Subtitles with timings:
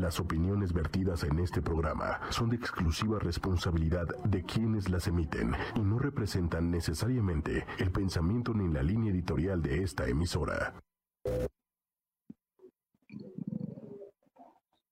[0.00, 5.80] Las opiniones vertidas en este programa son de exclusiva responsabilidad de quienes las emiten y
[5.80, 10.74] no representan necesariamente el pensamiento ni la línea editorial de esta emisora.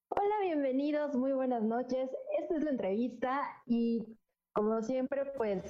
[0.09, 2.09] Hola, bienvenidos, muy buenas noches.
[2.41, 4.17] Esta es la entrevista y
[4.53, 5.63] como siempre, pues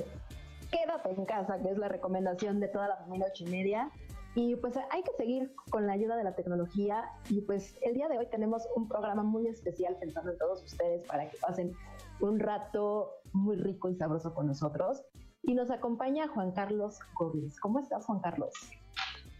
[0.71, 3.91] quédate en casa, que es la recomendación de toda la familia ocho y media.
[4.35, 8.09] Y pues hay que seguir con la ayuda de la tecnología y pues el día
[8.09, 11.75] de hoy tenemos un programa muy especial pensando en todos ustedes para que pasen
[12.21, 15.05] un rato muy rico y sabroso con nosotros.
[15.43, 17.61] Y nos acompaña Juan Carlos Gómez.
[17.61, 18.55] ¿Cómo estás, Juan Carlos?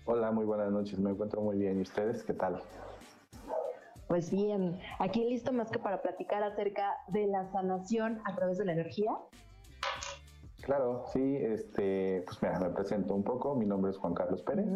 [0.05, 0.99] Hola, muy buenas noches.
[0.99, 1.79] Me encuentro muy bien.
[1.79, 2.61] ¿Y ustedes qué tal?
[4.09, 8.67] Pues bien, aquí listo más que para platicar acerca de la sanación a través de
[8.67, 9.13] la energía.
[10.63, 13.55] Claro, sí, este, pues mira, me presento un poco.
[13.57, 14.67] Mi nombre es Juan Carlos Pérez.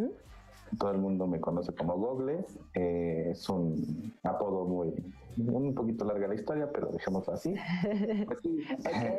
[0.78, 2.58] Todo el mundo me conoce como Gogles.
[2.74, 4.94] Eh, es un apodo muy,
[5.36, 7.54] un poquito larga la historia, pero dejémoslo así.
[8.26, 8.58] Pues sí,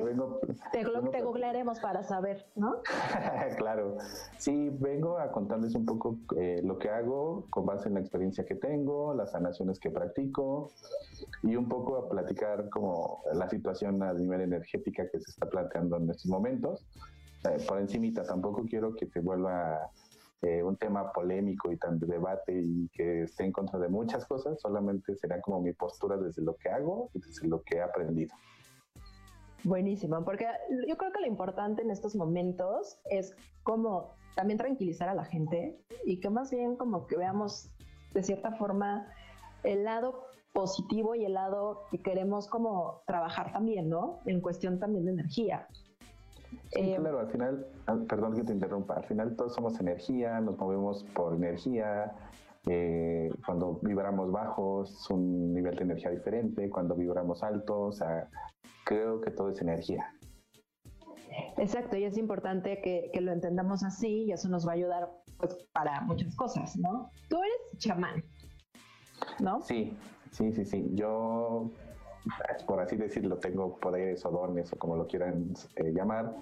[0.03, 0.39] vengo,
[0.71, 2.81] te, te googlearemos para saber, ¿no?
[3.57, 3.97] claro.
[4.37, 8.45] Sí, vengo a contarles un poco eh, lo que hago con base en la experiencia
[8.45, 10.71] que tengo, las sanaciones que practico
[11.43, 15.97] y un poco a platicar como la situación a nivel energética que se está planteando
[15.97, 16.85] en estos momentos.
[17.45, 19.89] Eh, por encimita, tampoco quiero que se vuelva
[20.41, 24.25] eh, un tema polémico y tan de debate y que esté en contra de muchas
[24.25, 27.81] cosas, solamente será como mi postura desde lo que hago y desde lo que he
[27.81, 28.35] aprendido.
[29.63, 30.45] Buenísimo, porque
[30.87, 35.79] yo creo que lo importante en estos momentos es como también tranquilizar a la gente
[36.05, 37.71] y que más bien como que veamos
[38.13, 39.07] de cierta forma
[39.63, 44.19] el lado positivo y el lado que queremos como trabajar también, ¿no?
[44.25, 45.67] En cuestión también de energía.
[46.71, 47.65] Sí, eh, claro, al final,
[48.07, 52.13] perdón que te interrumpa, al final todos somos energía, nos movemos por energía,
[52.67, 58.29] eh, cuando vibramos bajos es un nivel de energía diferente, cuando vibramos altos, o sea,
[58.85, 60.13] creo que todo es energía.
[61.57, 65.09] Exacto, y es importante que, que, lo entendamos así y eso nos va a ayudar
[65.37, 67.11] pues, para muchas cosas, ¿no?
[67.29, 68.23] Tú eres chamán,
[69.39, 69.61] ¿no?
[69.61, 69.95] Sí,
[70.31, 70.89] sí, sí, sí.
[70.93, 71.71] Yo
[72.65, 76.35] por así decirlo, tengo poderes o dones o como lo quieran eh, llamar,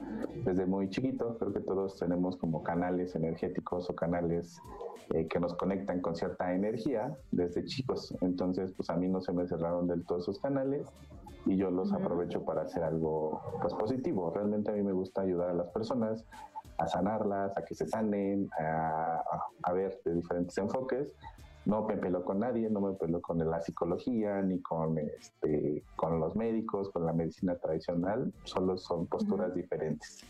[0.43, 1.37] desde muy chiquito.
[1.37, 4.59] Creo que todos tenemos como canales energéticos o canales
[5.13, 8.15] eh, que nos conectan con cierta energía desde chicos.
[8.21, 10.87] Entonces, pues a mí no se me cerraron del todo esos canales
[11.45, 14.31] y yo los aprovecho para hacer algo pues positivo.
[14.31, 16.25] Realmente a mí me gusta ayudar a las personas
[16.77, 19.23] a sanarlas, a que se sanen, a,
[19.63, 21.15] a ver de diferentes enfoques
[21.65, 26.19] no me peló con nadie, no me peló con la psicología, ni con, este, con
[26.19, 30.23] los médicos, con la medicina tradicional, solo son posturas diferentes.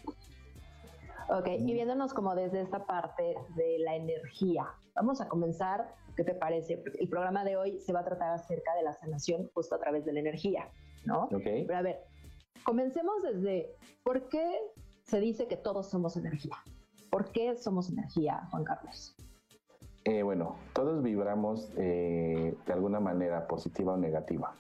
[1.30, 6.36] Ok, y viéndonos como desde esta parte de la energía, vamos a comenzar, ¿qué te
[6.36, 6.84] parece?
[7.00, 10.06] El programa de hoy se va a tratar acerca de la sanación justo a través
[10.06, 10.70] de la energía,
[11.04, 11.24] ¿no?
[11.26, 11.44] Ok.
[11.44, 12.00] Pero a ver,
[12.64, 14.60] comencemos desde, ¿por qué
[15.04, 16.56] se dice que todos somos energía?
[17.10, 19.16] ¿Por qué somos energía, Juan Carlos?
[20.08, 24.54] Eh, bueno, todos vibramos eh, de alguna manera positiva o negativa.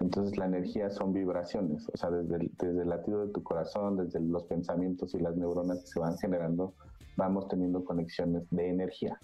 [0.00, 3.96] Entonces la energía son vibraciones, o sea, desde el, desde el latido de tu corazón,
[3.96, 6.74] desde los pensamientos y las neuronas que se van generando,
[7.16, 9.18] vamos teniendo conexiones de energía.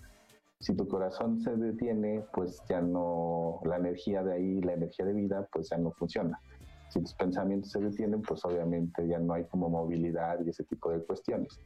[0.59, 5.13] Si tu corazón se detiene, pues ya no, la energía de ahí, la energía de
[5.13, 6.41] vida, pues ya no funciona.
[6.89, 10.91] Si tus pensamientos se detienen, pues obviamente ya no hay como movilidad y ese tipo
[10.91, 11.61] de cuestiones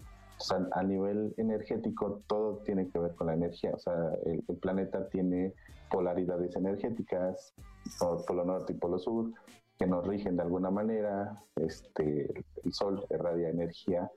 [0.50, 3.72] a nivel energético todo tiene que ver con la energía.
[3.74, 3.94] O sea,
[4.24, 5.54] el, planeta tiene
[5.90, 7.54] polaridades energéticas,
[8.26, 9.30] polo norte y polo sur,
[9.78, 11.42] que nos rigen de alguna manera.
[11.56, 12.32] Este,
[12.64, 14.10] el Sol irradia energía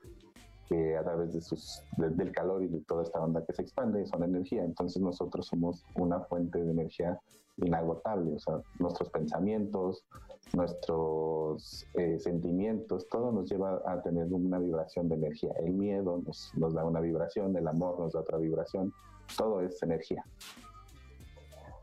[0.68, 4.06] que a través de sus, del calor y de toda esta onda que se expande
[4.06, 4.64] son energía.
[4.64, 7.20] Entonces nosotros somos una fuente de energía
[7.58, 8.36] inagotable.
[8.36, 10.06] O sea, nuestros pensamientos,
[10.54, 15.52] nuestros eh, sentimientos, todo nos lleva a tener una vibración de energía.
[15.60, 18.94] El miedo nos, nos da una vibración, el amor nos da otra vibración.
[19.38, 20.24] Todo es energía.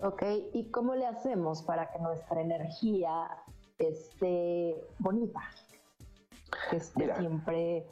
[0.00, 3.28] Ok, ¿y cómo le hacemos para que nuestra energía
[3.78, 5.40] esté bonita?
[6.70, 7.86] Que esté siempre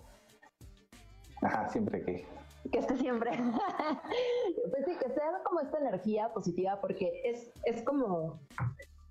[1.43, 2.26] Ajá, siempre que.
[2.70, 3.31] Que esté siempre.
[4.70, 8.38] pues sí, que sea como esta energía positiva, porque es, es como.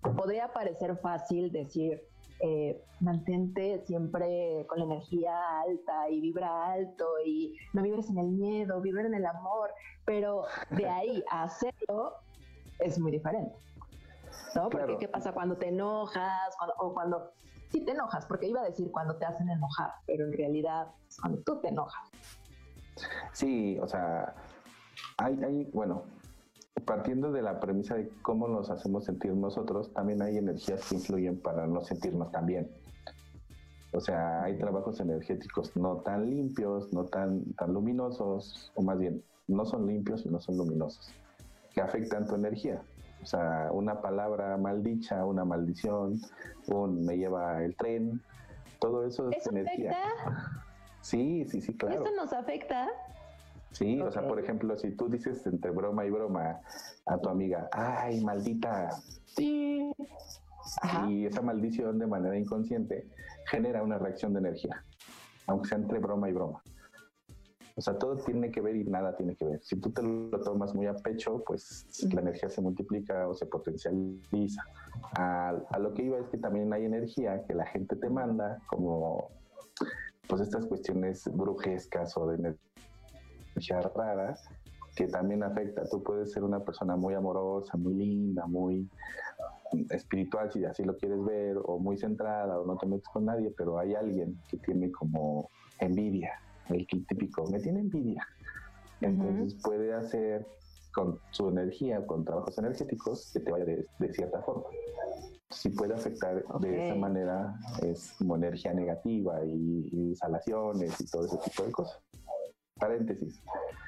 [0.01, 2.01] Podría parecer fácil decir,
[2.41, 8.27] eh, mantente siempre con la energía alta y vibra alto y no vibres en el
[8.27, 9.71] miedo, vibra en el amor,
[10.05, 12.13] pero de ahí a hacerlo
[12.79, 13.55] es muy diferente.
[14.55, 14.69] ¿No?
[14.69, 17.33] Porque ¿qué pasa cuando te enojas o cuando
[17.69, 21.19] sí te enojas, porque iba a decir cuando te hacen enojar, pero en realidad es
[21.19, 22.09] cuando tú te enojas.
[23.31, 24.33] Sí, o sea,
[25.17, 26.03] hay, hay bueno,
[26.81, 31.39] partiendo de la premisa de cómo nos hacemos sentir nosotros, también hay energías que influyen
[31.39, 32.69] para no sentirnos tan bien.
[33.91, 39.23] O sea, hay trabajos energéticos no tan limpios, no tan, tan luminosos, o más bien,
[39.47, 41.11] no son limpios y no son luminosos,
[41.73, 42.81] que afectan tu energía.
[43.21, 46.19] O sea, una palabra maldicha, una maldición,
[46.67, 48.21] un me lleva el tren,
[48.79, 49.91] todo eso es energía.
[49.91, 50.51] Afecta?
[51.01, 52.03] Sí, sí, sí, claro.
[52.03, 52.89] ¿Eso nos afecta?
[53.71, 56.59] Sí, o sea, por ejemplo, si tú dices entre broma y broma
[57.05, 58.89] a tu amiga, ay, maldita,
[59.25, 59.91] sí,
[61.07, 63.07] y esa maldición de manera inconsciente
[63.45, 64.83] genera una reacción de energía,
[65.47, 66.61] aunque sea entre broma y broma.
[67.75, 69.63] O sea, todo tiene que ver y nada tiene que ver.
[69.63, 73.45] Si tú te lo tomas muy a pecho, pues la energía se multiplica o se
[73.45, 74.63] potencializa.
[75.13, 78.57] A, a, lo que iba es que también hay energía que la gente te manda,
[78.67, 79.29] como
[80.27, 82.37] pues estas cuestiones brujescas o de
[83.59, 84.35] energía rara,
[84.95, 85.83] que también afecta.
[85.89, 88.89] Tú puedes ser una persona muy amorosa, muy linda, muy
[89.89, 93.53] espiritual, si así lo quieres ver, o muy centrada, o no te metes con nadie,
[93.55, 96.31] pero hay alguien que tiene como envidia
[96.69, 98.25] el típico, me tiene envidia.
[99.01, 100.45] Entonces puede hacer
[100.93, 104.63] con su energía, con trabajos energéticos, que te vaya de, cierta forma.
[105.49, 111.37] Si puede afectar de esa manera, es como energía negativa y, instalaciones y todo ese
[111.37, 112.01] tipo de cosas.
[112.79, 113.41] Paréntesis.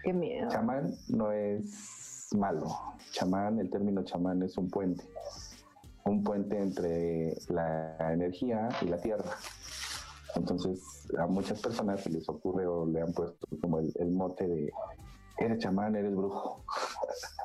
[0.04, 0.50] Qué miedo.
[0.50, 2.68] Chamán no es malo.
[3.12, 5.04] Chamán, el término chamán es un puente.
[6.06, 9.30] Un puente entre la energía y la tierra.
[10.36, 14.72] Entonces, a muchas personas se les ocurre o le han puesto como el, mote de
[15.38, 16.64] eres chamán, eres brujo.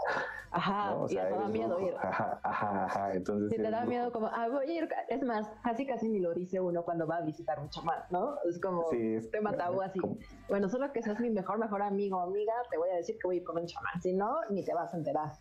[0.57, 1.95] Ajá, y te da miedo ir.
[1.99, 3.13] Ajá, ajá, ajá.
[3.13, 3.51] Entonces.
[3.51, 4.89] Si te da miedo, como, ah, voy a ir.
[5.09, 8.37] Es más, casi casi ni lo dice uno cuando va a visitar un chamán, ¿no?
[8.49, 10.01] Es como, sí, es, tema tabú así.
[10.49, 13.27] Bueno, solo que seas mi mejor, mejor amigo o amiga, te voy a decir que
[13.27, 14.01] voy a ir con un chamán.
[14.01, 15.33] Si no, ni te vas a enterar.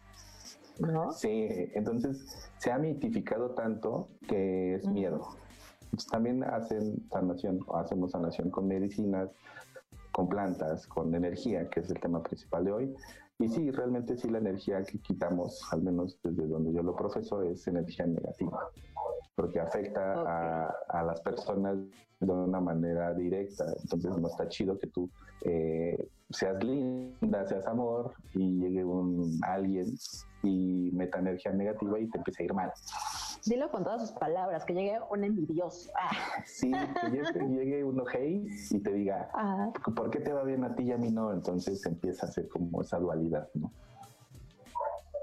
[0.80, 1.14] ¿No?
[1.14, 5.22] Sí, entonces se ha mitificado tanto que es miedo.
[5.92, 9.30] Pues, también hacen sanación, o hacemos sanación con medicinas,
[10.12, 12.96] con plantas, con energía, que es el tema principal de hoy.
[13.40, 17.42] Y sí, realmente sí la energía que quitamos, al menos desde donde yo lo profeso,
[17.44, 18.70] es energía negativa,
[19.36, 21.78] porque afecta a, a, las personas
[22.20, 23.66] de una manera directa.
[23.82, 25.10] Entonces no está chido que tú
[25.44, 29.94] eh, seas linda, seas amor y llegue un alguien
[30.44, 32.72] y meta energía negativa y te empiece a ir mal.
[33.46, 35.92] Dilo con todas sus palabras, que llegue un envidioso.
[35.96, 36.10] Ah.
[36.46, 39.30] Sí, que llegue, uno hey y te diga,
[39.96, 41.32] ¿por qué te va bien a ti y a mí no?
[41.32, 43.72] Entonces empieza a ser como esa dualidad, ¿no?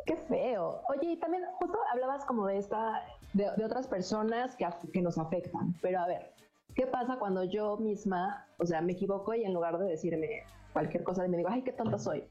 [0.06, 0.82] Qué feo.
[0.88, 3.02] Oye, y también justo hablabas como de esta,
[3.32, 6.32] de, otras personas que, que nos afectan, pero a ver,
[6.74, 11.02] ¿qué pasa cuando yo misma, o sea, me equivoco y en lugar de decirme cualquier
[11.02, 12.24] cosa, me digo, ay, qué tonta soy?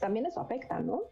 [0.00, 1.02] también eso afecta, ¿no?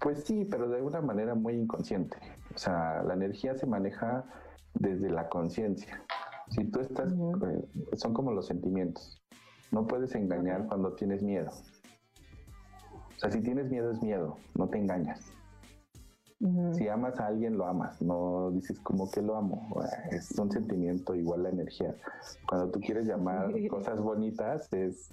[0.00, 2.16] Pues sí, pero de una manera muy inconsciente.
[2.54, 4.24] O sea, la energía se maneja
[4.74, 6.02] desde la conciencia.
[6.50, 9.20] Si tú estás, eh, son como los sentimientos.
[9.70, 11.50] No puedes engañar cuando tienes miedo.
[13.16, 15.32] O sea, si tienes miedo es miedo, no te engañas.
[16.72, 19.66] Si amas a alguien, lo amas, no dices como que lo amo.
[20.10, 21.94] Es un sentimiento igual la energía.
[22.46, 25.10] Cuando tú quieres llamar cosas bonitas, es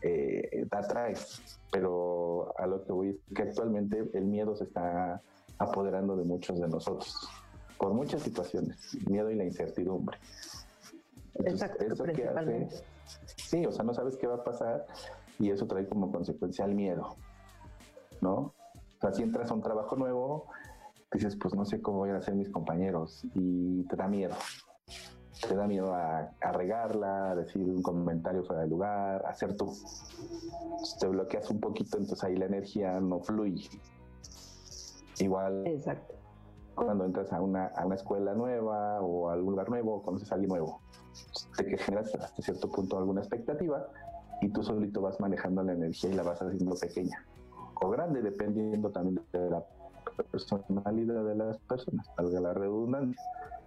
[0.00, 1.60] eh, te atraes.
[1.70, 5.22] Pero a lo que voy es que actualmente el miedo se está
[5.62, 7.28] apoderando de muchos de nosotros
[7.78, 10.16] por muchas situaciones, miedo y la incertidumbre.
[11.34, 12.68] Exacto, eso que hace,
[13.36, 14.86] sí, o sea, no sabes qué va a pasar
[15.38, 17.16] y eso trae como consecuencia el miedo,
[18.20, 18.34] ¿no?
[18.34, 20.46] O sea, si entras a un trabajo nuevo,
[21.12, 24.34] dices, pues no sé cómo voy a hacer mis compañeros y te da miedo.
[25.48, 29.76] Te da miedo a, regarla, a decir un comentario fuera de lugar, a hacer tú.
[31.00, 33.68] te bloqueas un poquito, entonces ahí la energía no fluye.
[35.22, 35.66] Igual.
[35.66, 36.14] Exacto.
[36.74, 40.36] Cuando entras a una, a una escuela nueva o a algún lugar nuevo, conoces a
[40.36, 40.80] alguien nuevo.
[41.56, 43.86] Te generas hasta cierto punto alguna expectativa
[44.40, 47.26] y tú solito vas manejando la energía y la vas haciendo pequeña
[47.82, 49.64] o grande, dependiendo también de la
[50.30, 53.22] personalidad de las personas, valga la redundancia.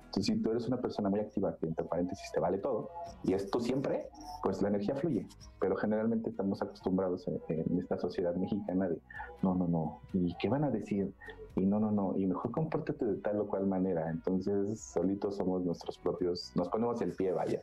[0.05, 2.89] Entonces, si tú eres una persona muy activa, que entre paréntesis te vale todo,
[3.23, 4.07] y es tú siempre,
[4.43, 5.27] pues la energía fluye.
[5.59, 8.97] Pero generalmente estamos acostumbrados en, esta sociedad mexicana de,
[9.41, 11.13] no, no, no, ¿y qué van a decir?
[11.55, 14.09] Y no, no, no, y mejor compórtate de tal o cual manera.
[14.09, 17.61] Entonces, solitos somos nuestros propios, nos ponemos el pie, vaya.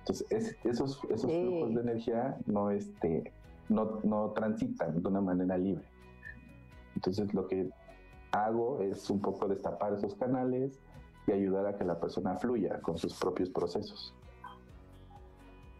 [0.00, 3.32] Entonces, esos, esos flujos de energía no, este,
[3.68, 5.84] no, no transitan de una manera libre.
[6.94, 7.68] Entonces, lo que
[8.30, 10.78] hago es un poco destapar esos canales
[11.26, 14.14] y ayudar a que la persona fluya con sus propios procesos.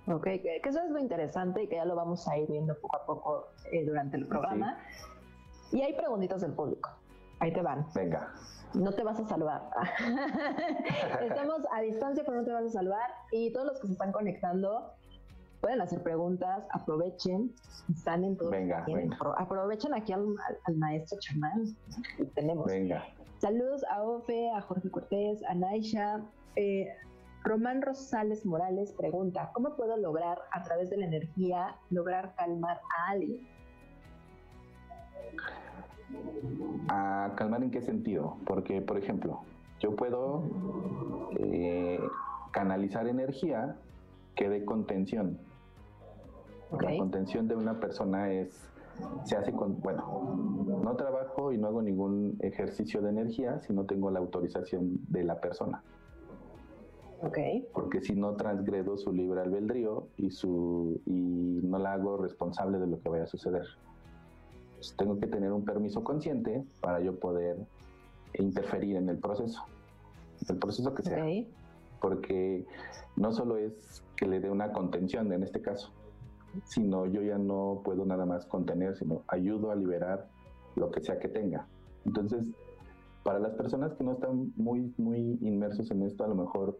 [0.07, 2.97] Ok, que eso es lo interesante y que ya lo vamos a ir viendo poco
[2.97, 4.79] a poco eh, durante el programa.
[5.71, 6.91] Y hay preguntitas del público.
[7.41, 7.87] Ahí te van.
[7.95, 8.33] Venga.
[8.75, 9.63] No te vas a salvar.
[11.23, 13.11] Estamos a distancia, pero no te vas a salvar.
[13.33, 14.93] Y todos los que se están conectando
[15.61, 16.67] pueden hacer preguntas.
[16.73, 17.55] Aprovechen.
[17.91, 18.51] Están en todo.
[18.51, 19.17] Venga, venga.
[19.39, 20.27] Aprovechen aquí al,
[20.77, 21.77] maestro chamán.
[22.35, 22.67] Tenemos.
[22.67, 23.05] Venga.
[23.39, 26.21] Saludos a Ofe, a Jorge Cortés, a Naisha.
[26.57, 26.89] Eh,
[27.45, 33.11] Román Rosales Morales pregunta, ¿cómo puedo lograr a través de la energía lograr calmar a
[33.11, 33.49] alguien?
[36.89, 38.37] ¿A calmar en qué sentido?
[38.47, 39.41] Porque, por ejemplo,
[39.81, 40.43] yo puedo
[41.39, 42.01] eh,
[42.53, 43.77] canalizar energía
[44.35, 45.39] que dé contención.
[46.81, 48.69] La contención de una persona es,
[49.25, 50.37] se hace con, bueno,
[50.83, 55.25] no trabajo y no hago ningún ejercicio de energía si no tengo la autorización de
[55.25, 55.83] la persona.
[57.73, 62.87] Porque si no transgredo su libre albedrío y, su, y no la hago responsable de
[62.87, 63.65] lo que vaya a suceder.
[64.79, 67.57] Pues tengo que tener un permiso consciente para yo poder
[68.35, 69.65] interferir en el proceso.
[70.49, 71.27] El proceso que sea.
[72.01, 72.65] Porque
[73.17, 75.91] no solo es que le dé una contención en este caso,
[76.65, 80.29] sino yo ya no puedo nada más contener, sino ayudo a liberar
[80.77, 81.67] lo que sea que tenga.
[82.07, 82.45] Entonces,
[83.25, 86.79] para las personas que no están muy, muy inmersos en esto, a lo mejor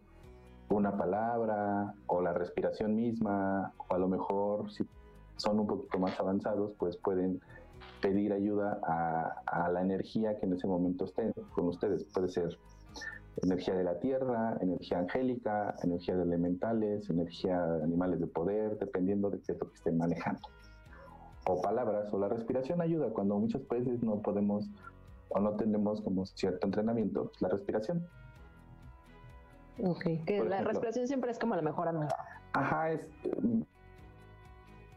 [0.69, 4.87] una palabra o la respiración misma, o a lo mejor si
[5.35, 7.41] son un poquito más avanzados, pues pueden
[8.01, 12.03] pedir ayuda a, la energía que en ese momento esté con ustedes.
[12.05, 12.57] Puede ser
[13.43, 19.29] energía de la tierra, energía angélica, energía de elementales, energía de animales de poder, dependiendo
[19.29, 20.41] de qué es lo que estén manejando.
[21.47, 24.69] O palabras, o la respiración ayuda cuando muchas veces no podemos
[25.29, 28.05] o no tenemos como cierto entrenamiento, pues, la respiración.
[29.83, 32.15] Ok, que la respiración siempre es como la mejor amiga.
[32.53, 33.01] Ajá, es,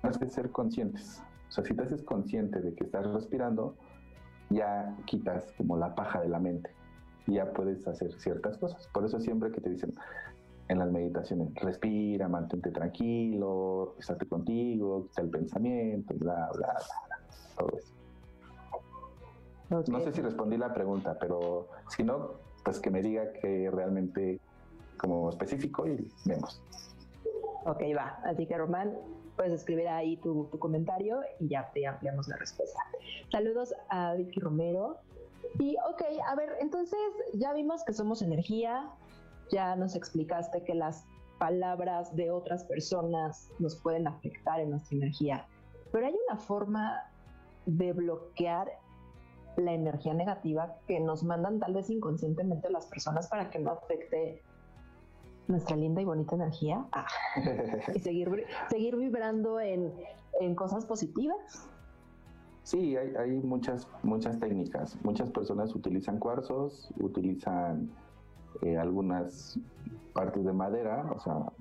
[0.02, 1.22] es que ser conscientes.
[1.52, 3.76] O sea, si te haces consciente de que estás respirando,
[4.48, 6.70] ya quitas como la paja de la mente
[7.26, 8.88] y ya puedes hacer ciertas cosas.
[8.88, 9.92] Por eso siempre que te dicen
[10.68, 17.18] en las meditaciones, respira, mantente tranquilo, estate contigo, quita el pensamiento, bla, bla, bla,
[17.58, 17.92] todo eso.
[19.92, 22.30] No sé si respondí la pregunta, pero si no,
[22.64, 24.40] pues que me diga que realmente
[24.96, 26.62] como específico y vemos.
[27.66, 28.20] Ok, va.
[28.24, 28.94] Así que Román,
[29.36, 32.80] puedes escribir ahí tu, comentario y ya te ampliamos la respuesta.
[33.30, 34.98] Saludos a Vicky Romero.
[35.58, 36.98] Y ok, a ver, entonces
[37.34, 38.88] ya vimos que somos energía,
[39.50, 41.04] ya nos explicaste que las
[41.38, 45.46] palabras de otras personas nos pueden afectar en nuestra energía,
[45.90, 47.02] pero hay una forma
[47.66, 48.70] de bloquear
[49.56, 54.42] la energía negativa que nos mandan tal vez inconscientemente las personas para que no afecte
[55.52, 57.06] nuestra linda y bonita energía ah,
[57.94, 59.92] y seguir, seguir vibrando en,
[60.56, 61.68] cosas positivas.
[62.64, 64.96] Sí, hay, muchas, muchas técnicas.
[65.04, 67.90] Muchas personas utilizan cuarzos, utilizan
[68.62, 69.60] eh, algunas
[70.12, 71.52] partes de madera, o sea,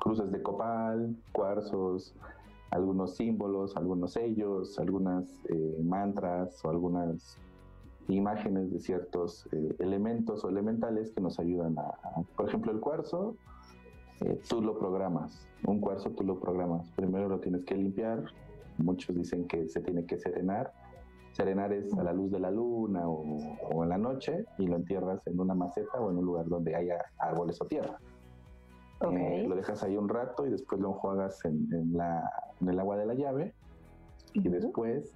[0.00, 2.14] cruces de copal, cuarzos,
[2.70, 7.38] algunos símbolos, algunos sellos, algunas eh, mantras o algunas
[8.14, 11.94] imágenes de ciertos eh, elementos o elementales que nos ayudan a,
[12.36, 13.36] por ejemplo, el cuarzo,
[14.20, 18.24] eh, tú lo programas, un cuarzo tú lo programas, primero lo tienes que limpiar,
[18.78, 20.72] muchos dicen que se tiene que serenar,
[21.32, 25.24] serenar es a la luz de la luna o, en la noche y lo entierras
[25.26, 27.98] en una maceta o en un lugar donde haya árboles o tierra.
[29.00, 32.28] Eh, lo dejas ahí un rato y después lo enjuagas en, la,
[32.60, 33.54] en el agua de la llave
[34.32, 35.14] y después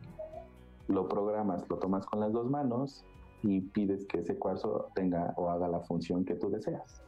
[0.88, 3.04] lo programas, lo tomas con las dos manos
[3.42, 7.02] y pides que ese cuarzo tenga o haga la función que tú deseas.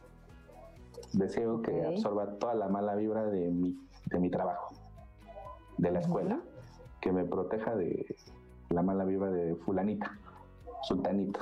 [1.13, 3.77] Deseo que absorba toda la mala vibra de mi,
[4.07, 4.73] de mi trabajo,
[5.77, 6.41] de la escuela,
[7.01, 8.15] que me proteja de
[8.69, 10.17] la mala vibra de fulanita,
[10.83, 11.39] sultanito.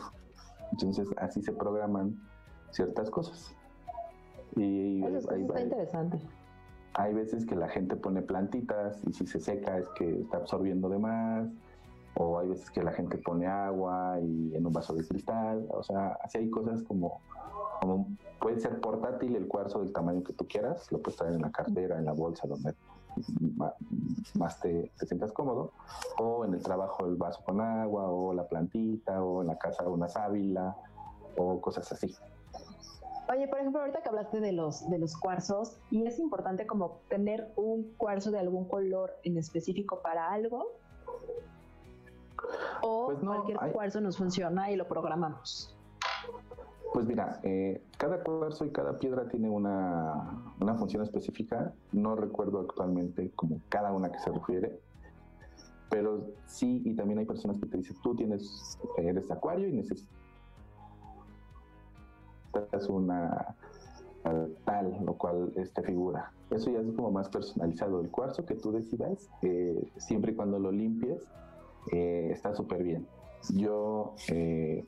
[0.71, 2.19] Entonces así se programan
[2.71, 3.55] ciertas cosas.
[4.55, 6.19] Y Eso está interesante.
[6.95, 10.89] Hay veces que la gente pone plantitas y si se seca es que está absorbiendo
[10.89, 11.49] de más
[12.15, 15.83] o hay veces que la gente pone agua y en un vaso de cristal, o
[15.83, 17.21] sea, así hay cosas como,
[17.81, 18.07] como
[18.39, 21.51] puede ser portátil el cuarzo del tamaño que tú quieras, lo puedes traer en la
[21.51, 22.75] cartera, en la bolsa, donde
[24.35, 25.71] más te, te, sientas cómodo,
[26.19, 29.87] o en el trabajo el vaso con agua, o la plantita, o en la casa
[29.87, 30.75] una sábila,
[31.37, 32.13] o cosas así.
[33.29, 36.99] Oye, por ejemplo, ahorita que hablaste de los, de los cuarzos, y es importante como
[37.07, 40.67] tener un cuarzo de algún color en específico para algo,
[42.81, 45.75] o pues cualquier cuarzo nos funciona y lo programamos.
[46.93, 51.73] Pues mira, eh, cada cuarzo y cada piedra tiene una, función específica.
[51.91, 54.79] No recuerdo actualmente como cada una que se refiere,
[55.89, 60.07] Pero sí, y también hay personas que te dicen, tú tienes, eres acuario y necesitas
[62.87, 63.55] una
[64.65, 66.31] tal, lo cual este figura.
[66.49, 67.99] Eso ya es como más personalizado.
[67.99, 71.23] El cuarzo que tú decidas, eh, siempre y cuando lo limpies,
[71.91, 73.07] eh, está súper bien.
[73.55, 74.85] Yo eh,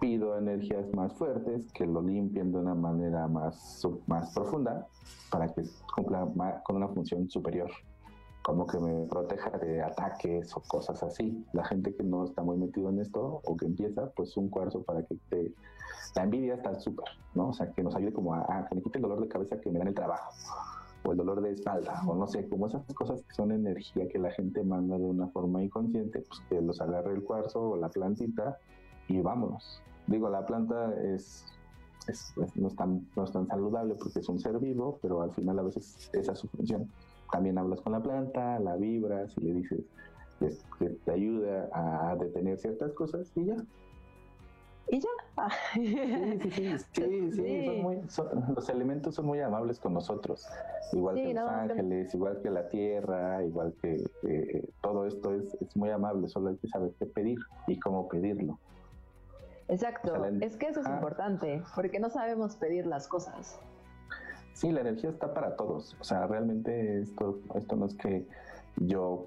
[0.00, 4.86] pido energías más fuertes que lo limpien de una manera más, más profunda
[5.30, 5.62] para que
[5.94, 7.70] cumpla con una función superior
[8.42, 11.44] como que me proteja de ataques o cosas así.
[11.52, 14.82] La gente que no está muy metido en esto o que empieza, pues un cuarzo
[14.82, 15.54] para que te...
[16.16, 17.48] La envidia está súper, ¿no?
[17.48, 19.70] O sea, que nos ayude como a, que me quite el dolor de cabeza que
[19.70, 20.32] me da el trabajo
[21.04, 24.18] o el dolor de espalda o no sé, como esas cosas que son energía que
[24.18, 27.88] la gente manda de una forma inconsciente, pues que los agarre el cuarzo o la
[27.88, 28.58] plantita
[29.08, 29.82] y vámonos.
[30.06, 31.44] Digo, la planta es,
[32.56, 35.58] no, es tan, no es tan saludable porque es un ser vivo, pero al final
[35.58, 36.88] a veces esa es su función
[37.32, 39.80] también hablas con la planta, la vibras y le dices
[40.78, 43.56] que te ayuda a detener ciertas cosas y ya.
[44.88, 45.08] ¿Y ya?
[45.74, 47.82] Sí, sí, sí, sí, sí,
[48.54, 50.46] los elementos son muy amables con nosotros,
[50.92, 54.04] igual que los ángeles, igual que la tierra, igual que
[54.82, 58.58] todo esto es, es muy amable, solo hay que saber qué pedir y cómo pedirlo.
[59.68, 63.58] Exacto, es que eso es importante, porque no sabemos pedir las cosas.
[64.52, 65.96] Sí, la energía está para todos.
[65.98, 68.26] O sea, realmente esto, esto no es que
[68.76, 69.26] yo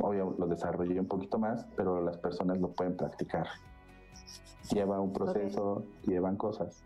[0.00, 3.46] obvio lo desarrollé un poquito más, pero las personas lo pueden practicar.
[4.72, 6.82] Lleva un proceso, llevan cosas.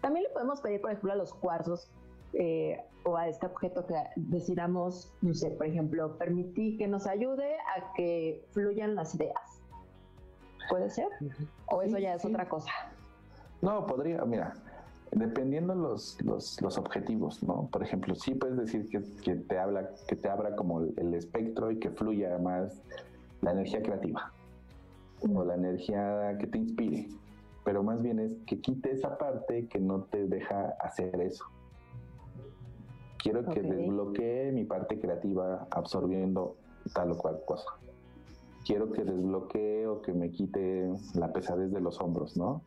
[0.00, 1.90] También le podemos pedir, por ejemplo, a los cuarzos
[2.34, 7.54] eh, o a este objeto que decidamos, no sé, por ejemplo, permitir que nos ayude
[7.54, 9.62] a que fluyan las ideas.
[10.68, 11.08] ¿Puede ser?
[11.66, 12.70] ¿O eso ya es otra cosa?
[13.62, 14.52] No, podría, mira,
[15.10, 17.68] dependiendo los, los, los, objetivos, ¿no?
[17.70, 21.70] Por ejemplo, sí puedes decir que, que, te habla, que te abra como el, espectro
[21.70, 22.82] y que fluya más
[23.40, 24.33] la energía creativa
[25.20, 27.08] o la energía que te inspire,
[27.64, 31.44] pero más bien es que quite esa parte que no te deja hacer eso.
[33.18, 36.56] Quiero que desbloquee mi parte creativa absorbiendo
[36.92, 37.70] tal o cual cosa.
[38.66, 42.62] Quiero que desbloquee o que me quite la pesadez de los hombros, ¿no?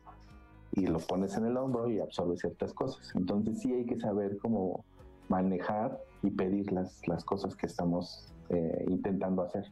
[0.72, 3.10] y lo pones en el hombro y absorbe ciertas cosas.
[3.14, 4.84] Entonces sí hay que saber cómo
[5.28, 9.64] manejar y pedir las, las cosas que estamos eh, intentando hacer.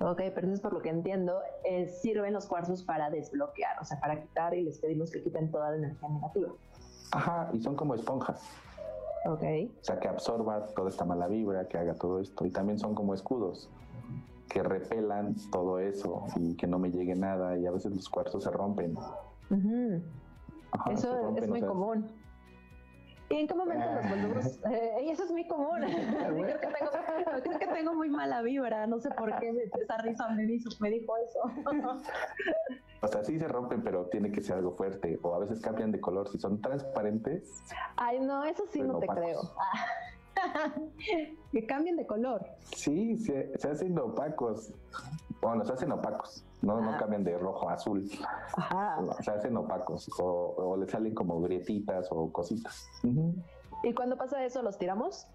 [0.00, 4.00] Ok, pero entonces por lo que entiendo, eh, sirven los cuarzos para desbloquear, o sea,
[4.00, 6.48] para quitar y les pedimos que quiten toda la energía negativa.
[7.12, 8.42] Ajá, y son como esponjas.
[9.26, 9.42] Ok.
[9.42, 12.46] O sea, que absorba toda esta mala vibra, que haga todo esto.
[12.46, 13.68] Y también son como escudos,
[14.48, 17.58] que repelan todo eso y que no me llegue nada.
[17.58, 18.96] Y a veces los cuarzos se rompen
[20.90, 22.06] eso es muy común.
[23.30, 24.58] ¿Y en qué momento los volvemos?
[24.68, 25.78] Eh, eso es muy común.
[25.80, 26.90] creo, que tengo,
[27.42, 28.88] creo, que tengo, muy mala vibra.
[28.88, 31.40] No sé por qué esa risa me dijo, me dijo eso.
[33.02, 35.16] o sea, sí se rompen, pero tiene que ser algo fuerte.
[35.22, 36.28] O a veces cambian de color.
[36.28, 37.62] Si son transparentes.
[37.96, 39.42] Ay, no, eso sí no te creo.
[41.52, 42.44] que cambien de color.
[42.74, 44.72] Sí, se, se hacen opacos.
[45.40, 46.44] Bueno, se hacen opacos.
[46.62, 48.08] No, no cambian de rojo a azul.
[49.20, 52.88] Se hacen opacos o, le salen como grietitas o cositas.
[53.82, 55.26] ¿Y cuando pasa eso, los tiramos?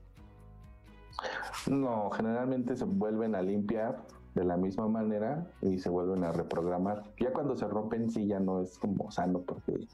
[1.67, 3.97] No, generalmente se vuelven a limpiar
[4.35, 7.03] de la misma manera y se vuelven a reprogramar.
[7.19, 9.87] Ya cuando se rompen, sí, ya no es como sano porque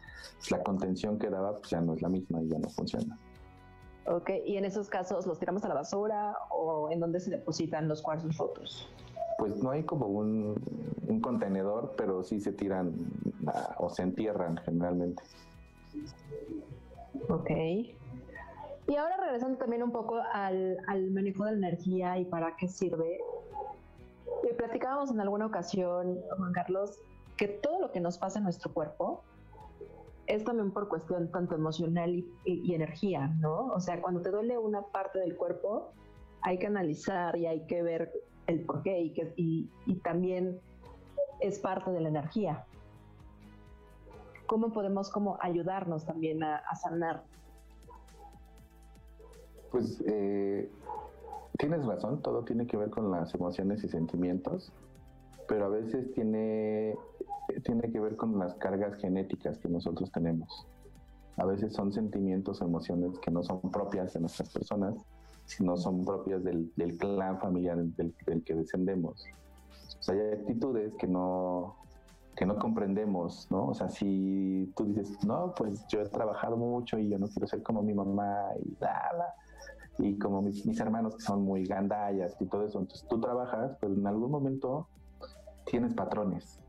[0.50, 3.18] la contención que daba pues ya no es la misma y ya no funciona.
[4.08, 7.88] Ok, y en esos casos, ¿los tiramos a la basura o en dónde se depositan
[7.88, 8.90] los cuarzos rotos?
[9.42, 10.54] Pues no hay como un,
[11.20, 12.94] contenedor, pero sí se tiran
[13.80, 15.24] o se entierran generalmente.
[17.28, 17.50] Ok.
[17.50, 20.78] Y ahora regresando también un poco al,
[21.10, 23.18] manejo de la energía y para qué sirve.
[24.44, 27.02] Eh, platicábamos en alguna ocasión, Juan Carlos,
[27.36, 29.24] que todo lo que nos pasa en nuestro cuerpo
[30.28, 33.74] es también por cuestión tanto emocional y, y, energía, ¿no?
[33.74, 35.94] O sea, cuando te duele una parte del cuerpo,
[36.44, 38.12] hay que analizar y hay que ver
[38.48, 40.60] el porqué y, que, y, también
[41.40, 42.66] es parte de la energía.
[44.48, 47.24] ¿Cómo podemos como ayudarnos también a, sanar?
[49.72, 50.70] Pues eh,
[51.58, 54.74] tienes razón, todo tiene que ver con las emociones y sentimientos,
[55.48, 56.96] pero a veces tiene,
[57.64, 60.68] tiene que ver con las cargas genéticas que nosotros tenemos.
[61.38, 64.96] A veces son sentimientos o emociones que no son propias de nuestras personas
[65.60, 69.26] no son propias del, clan familiar del, que descendemos.
[70.00, 71.76] O sea, hay actitudes que no,
[72.36, 73.68] que no comprendemos, ¿no?
[73.68, 77.48] O sea, si tú dices, no, pues yo he trabajado mucho y yo no quiero
[77.48, 79.36] ser como mi mamá y bla,
[80.00, 83.78] y como mis, mis hermanos que son muy gandallas y todo eso, entonces tú trabajas,
[83.80, 84.88] pero en algún momento
[85.66, 86.60] tienes patrones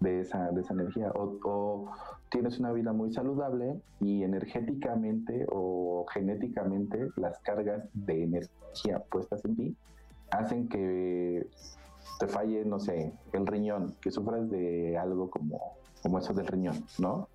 [0.00, 1.90] de, esa, de esa energía o,
[2.30, 9.56] tienes una vida muy saludable y energéticamente o genéticamente las cargas de energía puestas en
[9.56, 9.76] ti
[10.30, 11.46] hacen que
[12.18, 16.84] te falle, no sé, el riñón, que sufras de algo como, como eso del riñón,
[16.98, 17.28] ¿no?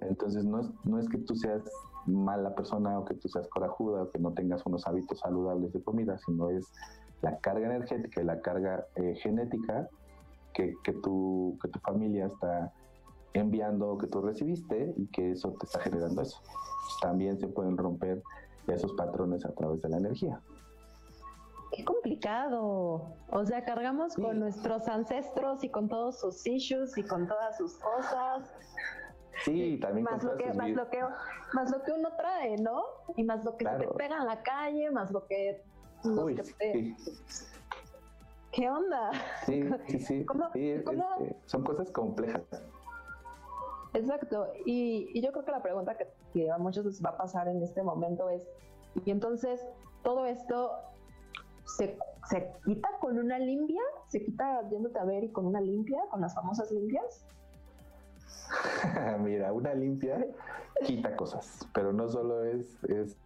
[0.00, 1.62] Entonces no es, no es que tú seas
[2.06, 5.82] mala persona o que tú seas corajuda o que no tengas unos hábitos saludables de
[5.82, 6.66] comida, sino es
[7.22, 9.88] la carga energética y la carga eh, genética
[10.52, 12.72] que, que, tu, que tu familia está
[13.32, 16.40] enviando que tú recibiste y que eso te está generando eso.
[17.00, 18.22] También se pueden romper
[18.66, 20.40] esos patrones a través de la energía.
[21.72, 23.14] Qué complicado.
[23.30, 27.74] O sea, cargamos con nuestros ancestros y con todos sus issues y con todas sus
[27.74, 28.50] cosas.
[29.44, 31.02] Sí, también más lo, que, más, lo que,
[31.52, 32.82] más lo que uno trae, ¿no?
[33.16, 35.62] Y más lo que se te pega en la calle, más lo que...
[36.04, 36.40] Uy,
[38.52, 39.10] ¿Qué onda?
[39.44, 40.26] Sí, sí, sí.
[40.54, 42.42] Este, son cosas complejas.
[43.96, 44.52] Exacto.
[44.66, 47.82] Y, yo creo que la pregunta que, a muchos les va a pasar en este
[47.82, 48.42] momento es,
[49.04, 49.64] y entonces
[50.02, 50.72] todo esto
[51.64, 51.96] se,
[52.28, 56.20] se quita con una limpia, se quita yéndote a ver y con una limpia, con
[56.20, 57.24] las famosas limpias.
[59.20, 60.26] Mira, una limpia
[60.84, 63.16] quita cosas, pero no solo es, es,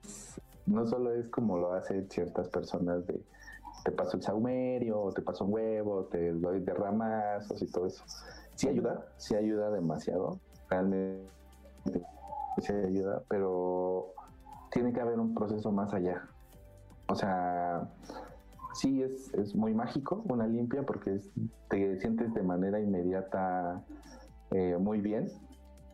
[0.67, 3.21] no solo es como lo hacen ciertas personas de
[3.85, 8.05] te paso el saumerio, te paso un huevo, te doy derramazos y todo eso.
[8.55, 10.39] Sí ayuda, sí ayuda demasiado,
[10.71, 11.29] realmente
[12.59, 14.13] sí ayuda, pero
[14.71, 16.23] tiene que haber un proceso más allá.
[17.09, 17.89] O sea,
[18.75, 21.21] sí es, es muy mágico una limpia porque
[21.69, 23.83] te sientes de manera inmediata
[24.53, 25.29] eh, muy bien,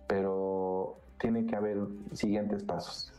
[0.07, 1.79] pero tiene que haber
[2.13, 3.13] siguientes pasos.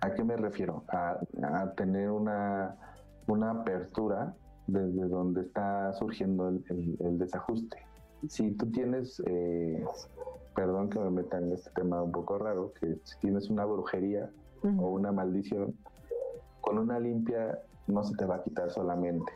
[0.00, 0.84] ¿A qué me refiero?
[0.88, 1.18] A,
[1.76, 2.76] tener una,
[3.26, 4.34] una, apertura
[4.66, 7.78] desde donde está surgiendo el, desajuste.
[8.28, 9.84] Si tú tienes, eh,
[10.54, 14.30] perdón que me meta en este tema un poco raro, que si tienes una brujería
[14.62, 15.74] o una maldición,
[16.60, 19.30] con una limpia no se te va a quitar solamente,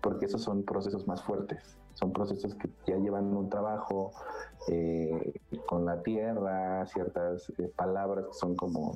[0.00, 4.12] porque esos son procesos más fuertes son procesos que ya llevan un trabajo
[4.68, 5.34] eh,
[5.66, 8.94] con la tierra, ciertas eh, palabras que son como,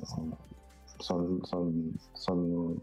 [0.99, 2.81] son, son, son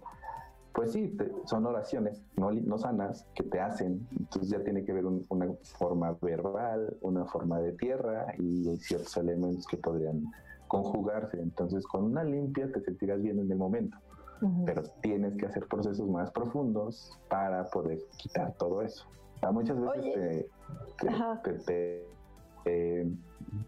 [0.74, 5.06] pues sí, son oraciones no, no, sanas que te hacen, entonces ya tiene que ver
[5.06, 10.24] una forma verbal, una forma de tierra y hay ciertos elementos que podrían
[10.66, 13.96] conjugarse, entonces con una limpia te sentirás bien en el momento,
[14.66, 19.06] pero tienes que hacer procesos más profundos para poder quitar todo eso.
[19.52, 20.46] Muchas veces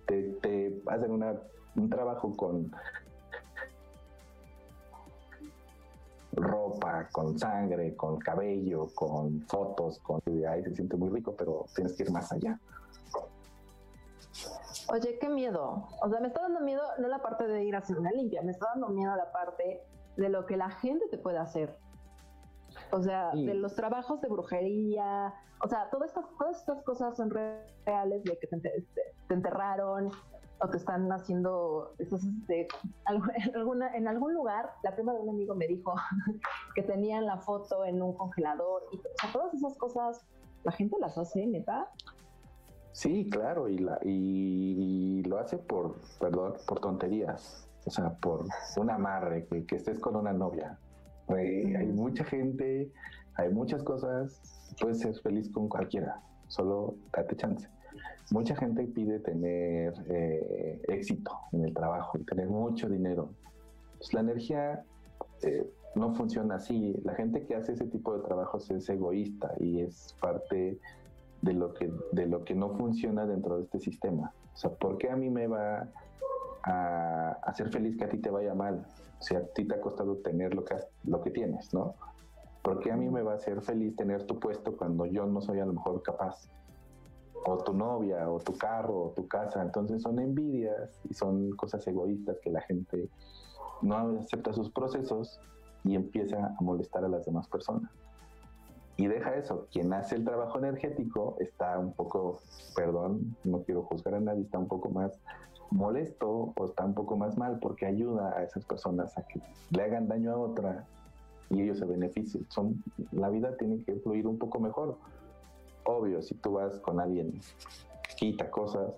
[0.06, 1.34] te, hacen una,
[1.76, 2.72] un trabajo con
[6.37, 11.94] ropa, con sangre, con cabello, con fotos, con ahí se siente muy rico, pero tienes
[11.94, 12.59] que ir más allá.
[14.88, 15.88] Oye, qué miedo.
[16.03, 18.42] O sea, me está dando miedo no la parte de ir a hacer una limpia,
[18.42, 19.83] me está dando miedo la parte
[20.16, 21.77] de lo que la gente te puede hacer.
[22.92, 27.31] O sea, de los trabajos de brujería, o sea, todas estas, todas estas cosas son
[27.31, 28.87] reales de que te,
[29.31, 30.11] enterraron
[30.60, 32.68] o te están haciendo, entonces, este,
[33.08, 35.94] en, alguna, en algún lugar, la prima de un amigo me dijo
[36.74, 40.26] que tenían la foto en un congelador y o sea, todas esas cosas,
[40.64, 41.90] la gente las hace, neta.
[42.92, 48.46] Sí, claro, y, la, y, lo hace por, perdón, por tonterías, o sea, por
[48.78, 50.78] un amarre, que, que estés con una novia,
[51.28, 52.90] hay mucha gente,
[53.34, 54.40] hay muchas cosas,
[54.80, 57.68] puedes ser feliz con cualquiera, solo date chance.
[58.30, 63.30] Mucha gente pide tener eh, éxito en el trabajo y tener mucho dinero.
[63.98, 64.84] Pues la energía
[65.42, 66.94] eh, no funciona así.
[67.04, 70.78] La gente que hace ese tipo de trabajos es egoísta y es parte
[71.42, 74.32] de lo que, de lo que no funciona dentro de este sistema.
[74.54, 75.88] O sea, ¿por qué a mí me va
[76.64, 78.84] a hacer feliz que a ti te vaya mal?
[79.18, 81.94] si a ti te ha costado tener lo que, lo que tienes, ¿no?
[82.62, 85.60] Porque a mí me va a hacer feliz tener tu puesto cuando yo no soy
[85.60, 86.50] a lo mejor capaz?
[87.44, 89.62] O tu novia, o tu carro, o tu casa.
[89.62, 93.09] Entonces son envidias y son cosas egoístas que la gente
[93.83, 95.40] no acepta sus procesos
[95.85, 97.90] y empieza a molestar a las demás personas.
[98.96, 102.40] Y deja eso, quien hace el trabajo energético está un poco,
[102.75, 105.20] perdón, no quiero juzgar a nadie, está un poco más
[105.70, 109.83] molesto o está un poco más mal porque ayuda a esas personas a que le
[109.83, 110.87] hagan daño a otra
[111.51, 112.46] y ellos se beneficien.
[112.51, 114.96] Son, la vida tiene que fluir un poco mejor.
[115.87, 117.40] Obvio, si tú vas con alguien
[118.09, 118.92] que quita cosas,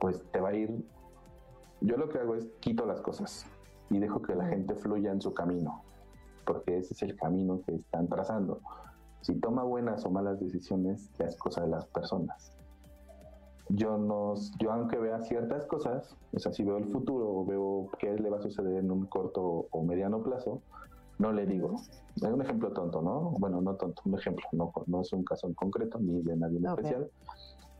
[0.00, 0.70] pues te va a ir...
[1.80, 3.46] Yo lo que hago es quito las cosas.
[3.90, 5.82] y dejo que la gente fluya en su camino,
[6.44, 8.60] porque ese es el camino que están trazando.
[9.20, 12.52] Si toma buenas o malas decisiones, ya es cosa de las personas.
[13.68, 17.88] Yo, no, yo aunque vea ciertas cosas, o sea, si veo el futuro o veo
[17.98, 20.62] qué le va a suceder en un corto o mediano plazo,
[21.18, 21.80] no le digo.
[22.16, 23.34] Es un ejemplo tonto, ¿no?
[23.38, 26.58] Bueno, no tonto, un ejemplo, no, no es un caso en concreto ni de nadie
[26.58, 27.10] en especial.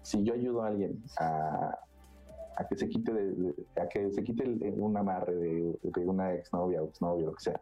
[0.02, 1.78] Si yo ayudo a alguien a,
[2.56, 4.44] a que se quite de, a que se quite
[4.76, 7.60] un amarre de, de una exnovia o exnovio, lo que sea,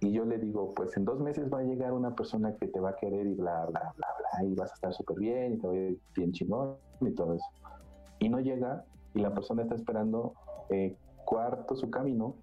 [0.00, 2.78] y yo le digo, pues en dos meses va a llegar una persona que te
[2.78, 5.58] va a querer y bla, bla, bla, bla, y vas a estar súper bien y
[5.58, 7.46] te va a ir bien chingón y todo eso.
[8.20, 10.34] Y no llega y la persona está esperando
[10.70, 12.36] eh, cuarto su camino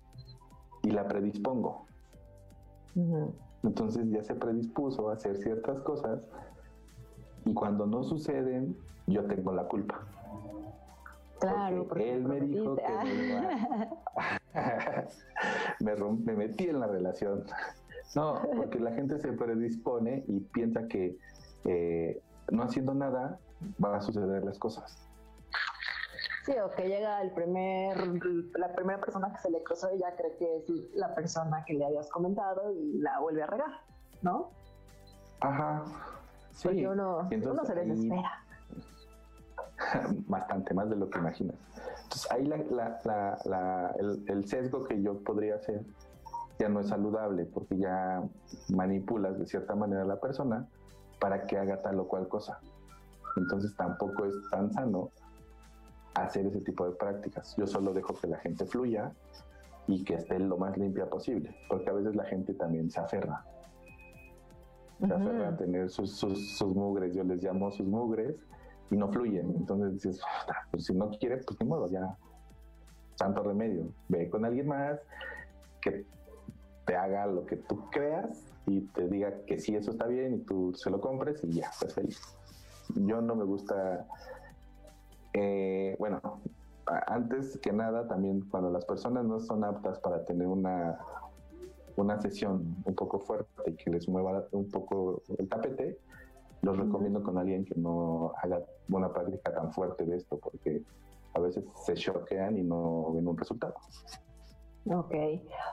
[0.83, 1.85] y la predispongo.
[3.63, 6.21] Entonces ya se predispuso a hacer ciertas cosas
[7.45, 8.75] y cuando no suceden,
[9.07, 10.01] yo tengo la culpa.
[11.39, 12.83] Claro, porque, él me dijo que
[15.79, 17.43] me, me, metí en la relación.
[18.15, 21.17] No, porque la gente se predispone y piensa que
[21.65, 23.39] eh, no haciendo nada
[23.77, 24.97] van a suceder las cosas.
[26.45, 27.97] Sí, o que llega el primer,
[28.55, 31.73] la primera persona que se le cruzó y ya cree que es la persona que
[31.73, 33.71] le habías comentado y la vuelve a regar,
[34.21, 34.51] ¿no?
[35.39, 35.83] Ajá.
[36.51, 36.67] Sí.
[36.67, 38.45] Porque uno, uno se desespera.
[40.27, 41.55] Bastante, más de lo que imaginas.
[42.03, 42.47] Entonces ahí
[44.27, 45.81] el, sesgo que yo podría hacer
[46.59, 48.21] ya no es saludable porque ya
[48.69, 50.67] manipulas de cierta manera a la persona
[51.19, 52.59] para que haga tal o cual cosa.
[53.35, 55.09] Entonces tampoco es tan sano
[56.15, 57.55] hacer ese tipo de prácticas.
[57.57, 59.11] Yo solo dejo que la gente fluya
[59.87, 63.45] y que esté lo más limpia posible, porque a veces la gente también se aferra.
[64.99, 68.35] Se aferra a tener sus, sus, mugres, yo les llamo sus mugres,
[68.89, 69.53] y no fluyen.
[69.55, 70.21] Entonces dices,
[70.71, 72.15] pues si no quiere, pues ni modo, ya.
[73.15, 73.87] Santo remedio.
[74.09, 74.99] Ve con alguien más
[75.81, 76.05] que
[76.85, 80.39] te haga lo que tú creas y te diga que sí, eso está bien y
[80.39, 82.21] tú se lo compres y ya, pues feliz.
[82.95, 84.05] Yo no me gusta
[85.37, 86.21] eh, bueno,
[87.07, 90.97] antes que nada, también cuando las personas no son aptas para tener una,
[91.97, 95.99] una sesión un poco fuerte y que les mueva un poco el tapete,
[96.61, 100.81] los recomiendo con alguien que no haga una práctica tan fuerte de esto, porque
[101.33, 103.75] a veces se choquean y no ven un resultado.
[104.85, 105.15] Ok.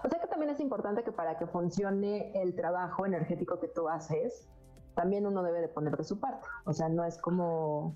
[0.05, 3.89] O sea que también es importante que para que funcione el trabajo energético que tú
[3.89, 4.49] haces,
[4.97, 6.49] también uno debe de poner de su parte.
[6.65, 7.95] O sea, no es como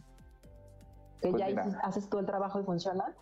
[1.21, 3.15] que pues ya haces todo el trabajo y funciona?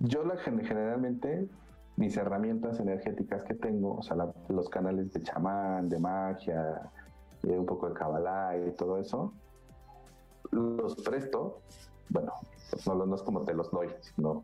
[0.00, 1.48] Yo la, generalmente
[1.96, 4.16] mis herramientas energéticas que tengo, o sea,
[4.48, 6.90] los canales de chamán, de magia,
[7.42, 9.32] de un poco de cabalá y todo eso,
[10.50, 11.60] los presto,
[12.08, 12.32] bueno,
[12.86, 14.42] no, no es como te los doy, sino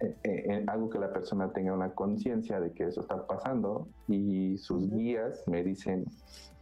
[0.00, 4.58] eh, eh, algo que la persona tenga una conciencia de que eso está pasando y
[4.58, 6.04] sus guías me dicen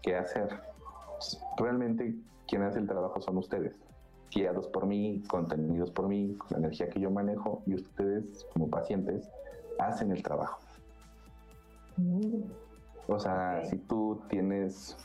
[0.03, 0.49] qué hacer.
[1.57, 2.15] Realmente
[2.47, 3.84] quien hace el trabajo son ustedes
[4.35, 8.69] guiados por mí, contenidos por mí, con la energía que yo manejo y ustedes como
[8.69, 9.29] pacientes
[9.79, 10.61] hacen el trabajo.
[11.97, 12.43] Mm.
[13.07, 14.97] O sea, si tú tienes,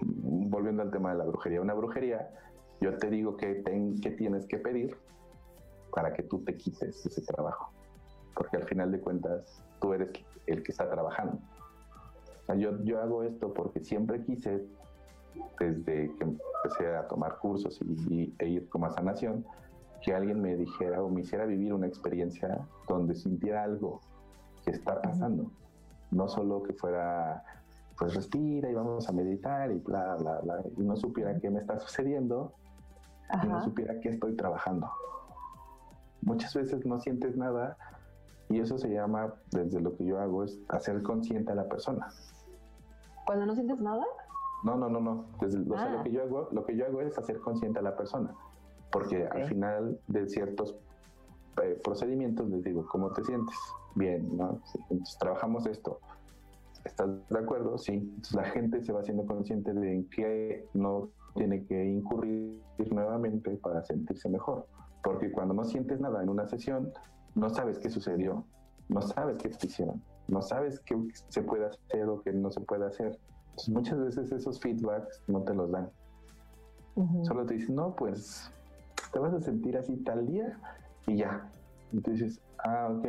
[0.00, 2.30] volviendo al tema de la brujería, una brujería,
[2.80, 3.62] yo te digo que,
[4.00, 4.96] que tienes que pedir
[5.92, 7.72] para que tú te quites ese trabajo.
[8.34, 10.10] Porque al final de cuentas, tú eres
[10.46, 11.38] el que está trabajando.
[12.42, 14.66] O sea, yo, yo hago esto porque siempre quise
[15.58, 19.44] desde que empecé a tomar cursos y, e ir como a sanación,
[20.02, 24.00] que alguien me dijera o me hiciera vivir una experiencia donde sintiera algo
[24.64, 25.50] que está pasando.
[26.10, 27.44] No solo que fuera,
[27.98, 31.60] pues respira y vamos a meditar y bla, bla, bla, y no supiera qué me
[31.60, 32.54] está sucediendo
[33.42, 34.90] y no supiera qué estoy trabajando.
[36.22, 37.76] Muchas veces no sientes nada
[38.48, 42.08] y eso se llama, desde lo que yo hago, es hacer consciente a la persona.
[43.24, 44.04] ¿Cuando no sientes nada?
[44.62, 45.24] No, no, no, no.
[45.40, 46.02] lo ah.
[46.04, 48.34] que yo hago, lo que yo hago es hacer consciente a la persona,
[48.90, 50.76] porque al final de ciertos
[51.62, 53.56] eh, procedimientos les digo, ¿cómo te sientes?
[53.94, 54.60] Bien, ¿no?
[54.90, 56.00] Entonces trabajamos esto.
[56.84, 57.76] ¿Estás de acuerdo?
[57.78, 57.94] Sí.
[57.94, 63.50] Entonces la gente se va haciendo consciente de en qué no tiene que incurrir nuevamente
[63.56, 64.66] para sentirse mejor.
[65.02, 66.92] Porque cuando no sientes nada en una sesión,
[67.34, 68.44] no sabes qué sucedió,
[68.88, 70.96] no sabes qué te hicieron, no sabes qué
[71.28, 73.18] se puede hacer o qué no se puede hacer
[73.68, 75.90] muchas veces esos feedbacks no te los dan.
[77.22, 78.50] Solo te dicen, no, pues
[79.12, 80.58] te vas a sentir así tal día
[81.06, 81.48] y ya.
[81.92, 83.06] Y tú dices, ah, ok,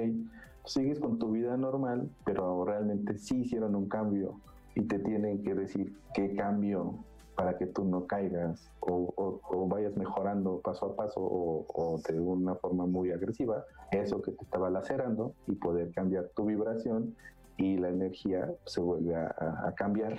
[0.66, 4.40] sigues con tu vida normal, pero realmente sí hicieron un cambio
[4.76, 6.96] y te tienen que decir qué cambio
[7.36, 12.86] para que tú no caigas o, vayas mejorando paso a paso o, de una forma
[12.86, 17.16] muy agresiva eso que te estaba lacerando y poder cambiar tu vibración
[17.58, 20.18] y la energía se vuelve a, cambiar.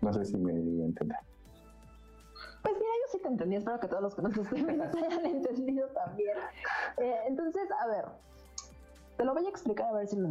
[0.00, 1.18] No sé si me a entender.
[2.62, 5.26] Pues mira, yo sí te entendí, espero que todos los que nos estén viendo hayan
[5.26, 6.36] entendido también.
[6.98, 8.04] Eh, entonces, a ver,
[9.16, 10.28] te lo voy a explicar a ver si lo,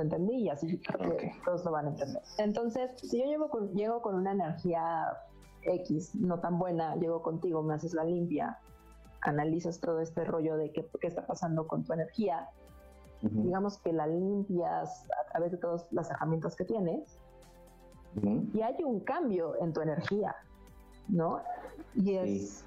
[0.00, 2.22] entendí y así que todos lo van a entender.
[2.38, 5.18] Entonces, si yo llego con, llego con una energía
[5.62, 8.58] X no tan buena, llego contigo, me haces la limpia,
[9.22, 12.48] analizas todo este rollo de qué, qué está pasando con tu energía,
[13.30, 17.18] digamos que la limpias a través de todas las herramientas que tienes,
[18.52, 20.36] y hay un cambio en tu energía,
[21.08, 21.40] ¿no?
[21.94, 22.64] Y, es,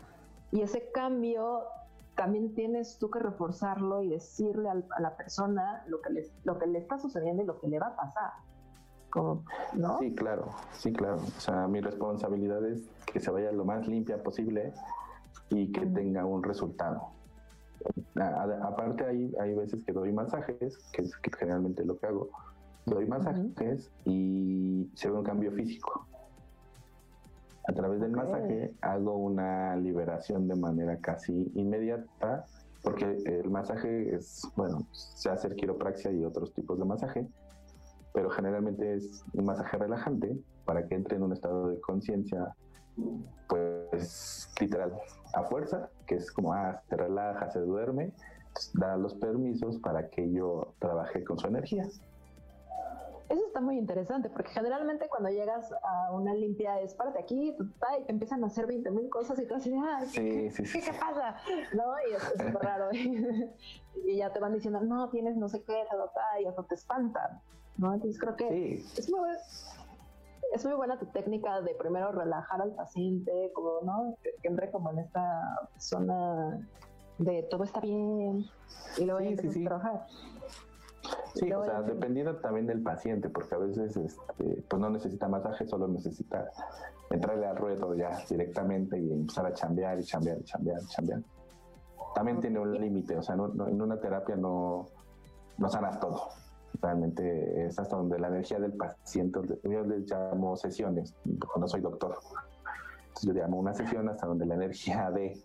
[0.52, 1.64] y ese cambio
[2.16, 6.68] también tienes tú que reforzarlo y decirle a la persona lo que, le, lo que
[6.68, 8.32] le está sucediendo y lo que le va a pasar.
[9.74, 10.00] ¿no?
[10.00, 11.16] Sí, claro, sí, claro.
[11.16, 14.74] O sea, mi responsabilidad es que se vaya lo más limpia posible
[15.50, 17.12] y que tenga un resultado.
[18.64, 22.30] Aparte hay, hay veces que doy masajes, que es generalmente lo que hago.
[22.86, 26.08] Doy masajes y se ve un cambio físico.
[27.68, 32.46] A través del masaje hago una liberación de manera casi inmediata,
[32.82, 37.28] porque el masaje es, bueno, se hace quiropraxia y otros tipos de masaje,
[38.14, 42.56] pero generalmente es un masaje relajante para que entre en un estado de conciencia,
[43.48, 44.94] pues literal,
[45.34, 48.12] a fuerza, que es como, ah, se relaja, se duerme,
[48.74, 51.88] da los permisos para que yo trabaje con su energía.
[53.30, 58.06] Eso está muy interesante, porque generalmente cuando llegas a una limpia es párate aquí, y
[58.06, 61.36] te empiezan a hacer 20 mil cosas y tú así, ah, ¿qué, ¿qué, pasa?
[61.74, 61.94] ¿No?
[62.10, 62.90] Y es súper raro.
[64.06, 65.84] y ya te van diciendo, no, tienes no sé qué,
[66.42, 67.42] y eso te espanta.
[67.78, 67.94] ¿no?
[67.94, 69.30] Entonces creo que es, muy,
[70.54, 74.16] es muy buena tu técnica de primero relajar al paciente, como, ¿no?
[74.22, 76.60] Que, entre como en esta zona
[77.18, 78.46] de todo está bien
[78.98, 80.06] y luego sí, a trabajar.
[81.36, 85.68] Sí, o sea, dependiendo también del paciente, porque a veces este, pues no necesita masaje,
[85.68, 86.50] solo necesita
[87.10, 91.22] entrarle al ruedo ya directamente y empezar a chambear y chambear y chambear y chambear.
[92.16, 94.88] También tiene un límite, o sea, en una terapia no,
[95.58, 96.30] no sanas todo.
[96.82, 102.18] Realmente es hasta donde la energía del paciente, yo les llamo sesiones, no soy doctor.
[103.08, 105.42] Entonces yo llamo una sesión hasta donde la energía de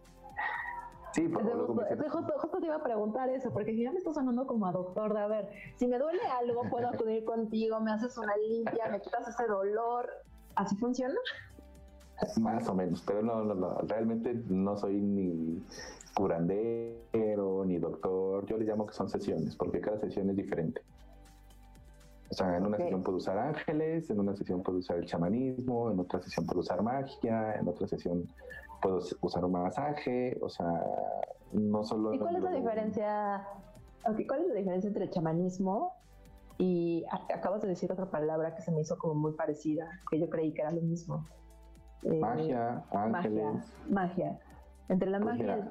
[1.13, 4.47] Sí, por justo, justo, te iba a preguntar eso, porque si ya me estás sonando
[4.47, 8.17] como a doctor, de a ver, si me duele algo, puedo acudir contigo, me haces
[8.17, 10.09] una limpia, me quitas ese dolor,
[10.55, 11.15] ¿así funciona?
[12.41, 15.63] Más o menos, pero no, no, no, realmente no soy ni
[16.15, 20.81] curandero ni doctor, yo le llamo que son sesiones, porque cada sesión es diferente.
[22.33, 25.91] O sea, en una sesión puedo usar ángeles, en una sesión puedo usar el chamanismo,
[25.91, 28.27] en otra sesión puedo usar magia, en otra sesión
[28.81, 30.83] puedo usar un masaje, o sea,
[31.53, 32.15] no solo...
[32.15, 33.47] ¿Y cuál es la diferencia?
[34.03, 35.93] ¿Cuál es la diferencia entre el chamanismo
[36.57, 40.31] y acabas de decir otra palabra que se me hizo como muy parecida, que yo
[40.31, 41.27] creí que era lo mismo?
[42.05, 43.45] Eh, magia, ángeles.
[43.91, 44.39] Magia, magia.
[44.89, 45.71] Entre la pues magia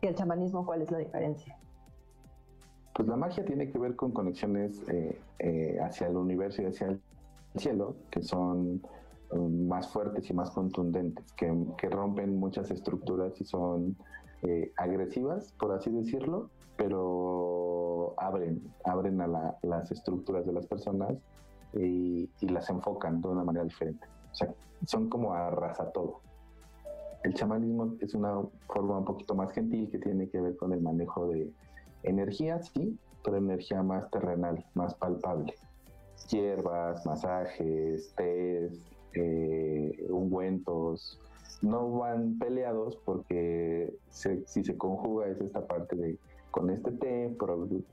[0.00, 1.57] y el chamanismo, ¿cuál es la diferencia?
[2.98, 6.88] Pues la magia tiene que ver con conexiones eh, eh, hacia el universo y hacia
[6.88, 7.00] el
[7.54, 8.82] cielo, que son
[9.30, 11.46] um, más fuertes y más contundentes, que,
[11.88, 13.96] rompen muchas estructuras y son
[14.42, 21.14] eh, agresivas, por así decirlo, pero abren, abren a las estructuras de las personas
[21.74, 24.08] y, y, las enfocan de una manera diferente.
[24.32, 24.52] O sea,
[24.86, 26.20] son como arrasa todo.
[27.22, 30.80] El chamanismo es una forma un poquito más gentil que tiene que ver con el
[30.80, 31.48] manejo de,
[32.02, 35.54] Energía, sí, pero energía más terrenal, más palpable.
[36.30, 38.80] Hierbas, masajes, tés,
[39.14, 41.20] eh, ungüentos,
[41.62, 46.18] no van peleados porque si se conjuga es esta parte de
[46.50, 47.36] con este té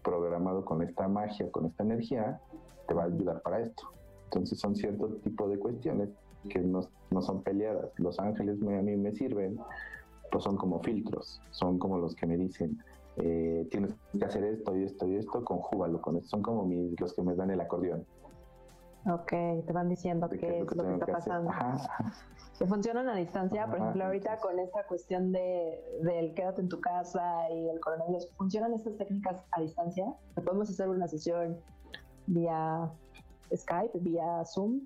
[0.01, 2.39] programado con esta magia, con esta energía,
[2.87, 3.83] te va a ayudar para esto.
[4.25, 6.09] Entonces son cierto tipo de cuestiones
[6.49, 7.91] que no, no son peleadas.
[7.97, 9.59] Los ángeles a mí me sirven,
[10.31, 12.79] pues son como filtros, son como los que me dicen,
[13.17, 16.29] eh, tienes que hacer esto y esto y esto, conjúgalo con esto.
[16.29, 18.05] Son como mis, los que me dan el acordeón.
[19.07, 21.51] Ok, te van diciendo qué es lo que, está pasando.
[22.57, 26.79] Que funcionan a distancia, por ejemplo, ahorita con esta cuestión de, del quédate en tu
[26.81, 30.11] casa y el coronavirus, ¿funcionan estas técnicas a distancia?
[30.33, 31.57] ¿Podemos hacer una sesión
[32.25, 32.89] vía
[33.53, 34.81] Skype, vía Zoom?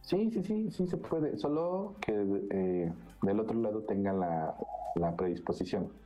[0.00, 1.36] Sí, sí, sí, sí se puede.
[1.36, 2.12] Solo que
[2.50, 2.92] eh,
[3.22, 4.56] del otro lado tengan la,
[4.96, 6.01] la predisposición.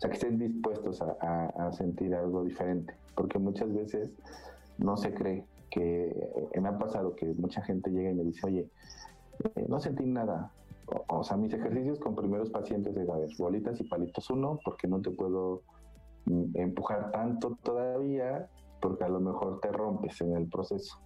[0.00, 4.10] O sea, que estén dispuestos a, sentir algo diferente, porque muchas veces
[4.78, 8.70] no se cree que, me ha pasado que mucha gente llega y me dice, oye,
[9.56, 10.52] eh, no sentí nada.
[11.08, 14.88] O, sea, mis ejercicios con primeros pacientes es, a ver, bolitas y palitos uno, porque
[14.88, 15.64] no te puedo
[16.24, 18.48] mm, empujar tanto todavía,
[18.80, 20.98] porque a lo mejor te rompes en el proceso.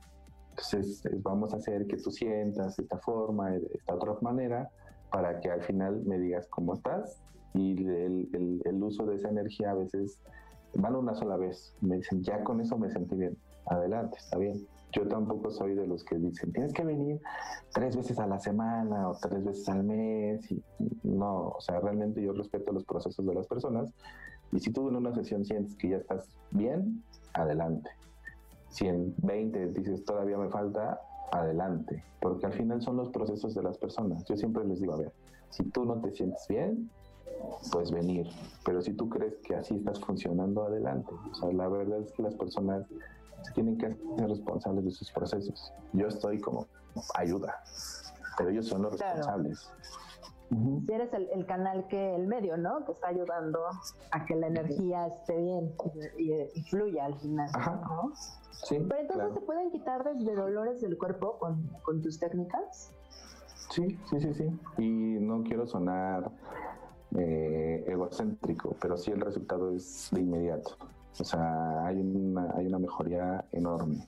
[0.50, 4.70] Entonces, vamos a hacer que tú sientas de esta forma, de esta otra manera,
[5.10, 7.24] para que al final me digas cómo estás.
[7.54, 10.20] Y el, el uso de esa energía a veces
[10.74, 11.74] van una sola vez.
[11.80, 13.36] Me dicen, ya con eso me sentí bien.
[13.66, 14.66] Adelante, está bien.
[14.92, 17.20] Yo tampoco soy de los que dicen, tienes que venir
[17.72, 20.50] tres veces a la semana o tres veces al mes.
[20.52, 20.62] Y,
[21.02, 23.92] no, o sea, realmente yo respeto los procesos de las personas.
[24.52, 27.02] Y si tú en una sesión sientes que ya estás bien,
[27.32, 27.90] adelante.
[28.68, 31.00] Si en 20 dices todavía me falta,
[31.32, 32.04] adelante.
[32.20, 34.24] Porque al final son los procesos de las personas.
[34.26, 35.12] Yo siempre les digo, a ver,
[35.50, 36.88] si tú no te sientes bien,
[37.72, 38.28] pues venir.
[38.64, 41.12] Pero si tú crees que así estás funcionando, adelante.
[41.30, 42.86] O sea, la verdad es que las personas
[43.54, 45.72] tienen que ser responsables de sus procesos.
[45.92, 46.66] Yo estoy como
[47.14, 47.62] ayuda,
[48.36, 49.70] pero ellos son los responsables.
[50.86, 52.84] Si eres el, canal que, el medio, ¿no?
[52.84, 53.60] Que está ayudando
[54.10, 55.74] a que la energía esté bien
[56.18, 57.50] y, fluya al final,
[57.82, 58.12] ¿no?
[58.52, 62.92] Sí, Pero entonces se pueden quitar desde dolores del cuerpo con, con tus técnicas.
[63.70, 64.60] Sí, sí, sí, sí.
[64.78, 66.30] Y no quiero sonar
[67.16, 70.76] eh, egocéntrico, pero sí el resultado es de inmediato.
[71.18, 74.04] O sea, hay una, hay una mejoría enorme.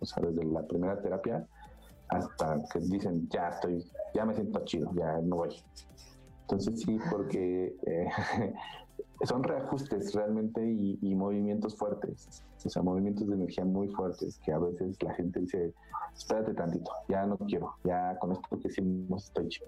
[0.00, 1.46] O sea, desde la primera terapia
[2.08, 3.84] hasta que dicen, ya estoy,
[4.14, 5.62] ya me siento chido, ya no voy.
[6.42, 8.08] Entonces sí, porque eh,
[9.24, 14.58] son reajustes realmente y, movimientos fuertes, o sea, movimientos de energía muy fuertes que a
[14.58, 15.74] veces la gente dice,
[16.16, 19.66] espérate tantito, ya no quiero, ya con esto que hicimos estoy chido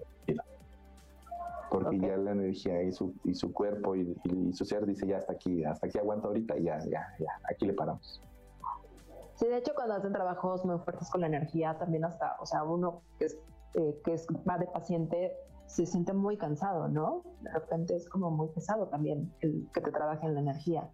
[1.69, 4.15] porque ya la energía y su, y su cuerpo y,
[4.53, 7.65] su ser dice ya hasta aquí, hasta aquí aguanta ahorita y ya, ya, ya, aquí
[7.65, 8.21] le paramos.
[9.35, 12.63] Sí, de hecho cuando hacen trabajos muy fuertes con la energía, también hasta, o sea,
[12.63, 13.37] uno que es,
[13.75, 15.33] eh, que es, va de paciente
[15.65, 17.21] se siente muy cansado, ¿no?
[17.41, 20.89] De repente es como muy pesado también el que te trabaje en la energía.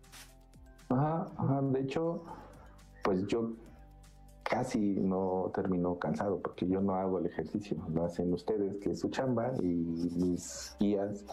[0.89, 2.23] Ajá, ajá, de hecho,
[3.03, 3.53] pues yo
[4.45, 8.99] casi no termino cansado porque yo no hago el ejercicio, lo hacen ustedes, que es
[8.99, 11.25] su chamba, y mis guías,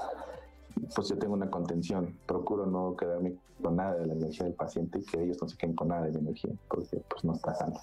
[0.94, 4.98] pues yo tengo una contención, procuro no quedarme con nada de la energía del paciente
[4.98, 7.54] y que ellos no se queden con nada de la energía, porque pues no está
[7.54, 7.78] sano.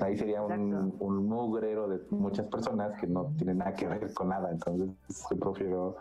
[0.00, 4.28] ahí sería un, un, mugrero de muchas personas que no tienen nada que ver con
[4.28, 4.90] nada, entonces
[5.28, 5.96] yo prefiero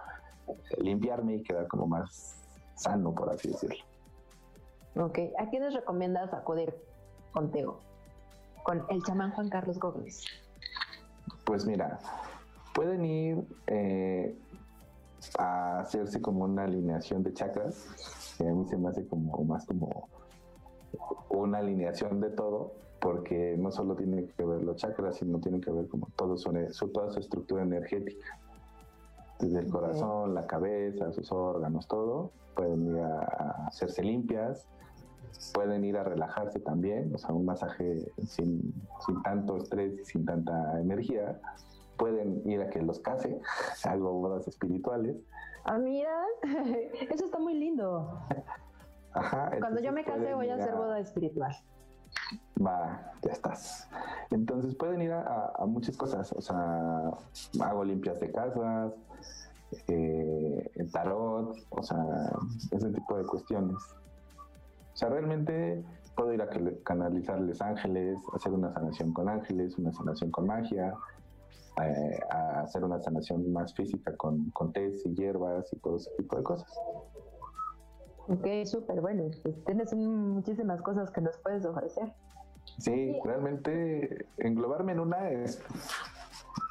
[0.78, 2.46] limpiarme y quedar como más
[2.76, 3.84] sano, por así decirlo.
[4.96, 6.76] Ok, ¿a quiénes recomiendas acudir
[7.32, 7.87] contigo?
[8.68, 10.26] Con el chamán Juan Carlos Gómez?
[11.46, 12.00] Pues mira,
[12.76, 14.38] pueden ir eh,
[15.40, 19.66] a hacerse como una alineación de chakras, que a mí se me hace como más
[19.66, 20.10] como
[21.30, 25.72] una alineación de todo, porque no solo tiene que ver los chakras, sino tiene que
[25.72, 26.52] ver como todo su,
[26.90, 28.38] toda su estructura energética.
[29.40, 32.32] Desde el corazón, la cabeza, sus órganos, todo.
[32.54, 34.68] Pueden ir a hacerse limpias,
[35.54, 38.74] pueden ir a relajarse también, o sea, un masaje sin,
[39.06, 41.40] sin tanto estrés y sin tanta energía.
[41.98, 43.40] Pueden ir a que los case,
[43.86, 45.16] hago bodas espirituales.
[45.66, 46.24] Ah, mira,
[47.12, 48.20] eso está muy lindo.
[49.14, 51.56] Ajá, Cuando yo me case voy a hacer boda espiritual.
[52.64, 53.90] Va, ya estás.
[54.32, 57.12] Entonces pueden ir a, muchas cosas, o sea,
[57.62, 58.94] hago limpias de casas,
[59.88, 62.32] eh, tarot, o sea,
[62.72, 63.78] ese tipo de cuestiones.
[64.98, 65.86] O sea, realmente
[66.16, 66.50] puedo ir a
[66.84, 70.92] canalizarles ángeles, hacer una sanación con ángeles, una sanación con magia,
[71.84, 76.10] eh, a hacer una sanación más física con, con tés y hierbas y todo ese
[76.18, 76.76] tipo de cosas.
[78.28, 79.30] Ok, súper bueno.
[79.44, 82.12] Pues tienes muchísimas cosas que nos puedes ofrecer.
[82.80, 85.62] Sí, realmente englobarme en una es.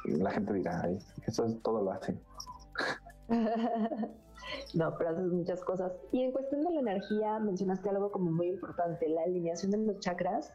[0.03, 0.89] La gente dirá,
[1.25, 2.13] eso es todo lo hace.
[4.73, 5.93] No, pero haces muchas cosas.
[6.11, 9.99] Y en cuestión de la energía, mencionaste algo como muy importante, la alineación de los
[9.99, 10.51] chakras.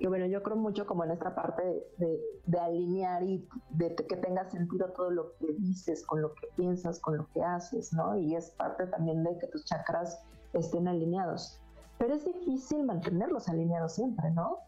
[0.00, 4.50] Que bueno, yo creo mucho como en esta parte de, alinear y de que tenga
[4.50, 8.16] sentido todo lo que dices, con lo que piensas, con lo que haces, ¿no?
[8.16, 10.20] Y es parte también de que tus chakras
[10.52, 11.60] estén alineados.
[11.98, 14.58] Pero es difícil mantenerlos alineados siempre, ¿no?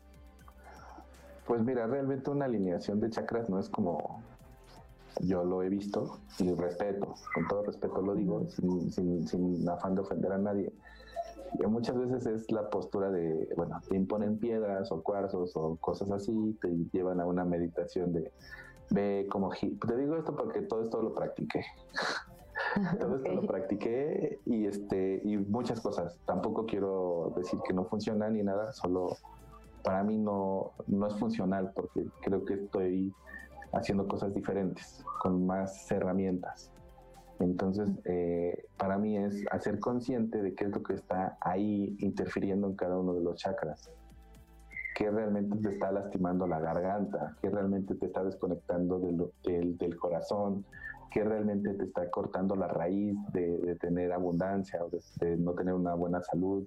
[1.46, 4.22] Pues mira, realmente una alineación de chakras no es como
[5.20, 8.92] yo lo he visto y respeto, con todo respeto lo digo, sin,
[9.26, 10.72] sin, afán de ofender a nadie.
[11.58, 16.10] Y muchas veces es la postura de, bueno, te imponen piedras o cuarzos o cosas
[16.10, 18.32] así, te llevan a una meditación de,
[18.90, 21.64] ve como, te digo esto porque todo esto lo practiqué.
[23.00, 26.18] todo esto lo practiqué y este y muchas cosas.
[26.26, 29.16] Tampoco quiero decir que no funciona ni nada, solo
[29.82, 33.14] para mí no, no es funcional porque creo que estoy
[33.72, 36.70] haciendo cosas diferentes, con más herramientas.
[37.38, 42.66] Entonces, eh, para mí es hacer consciente de qué es lo que está ahí interfiriendo
[42.68, 43.90] en cada uno de los chakras,
[44.94, 50.64] qué realmente te está lastimando la garganta, qué realmente te está desconectando del, del, corazón,
[51.10, 55.94] qué realmente te está cortando la raíz de, tener abundancia o de, no tener una
[55.94, 56.66] buena salud,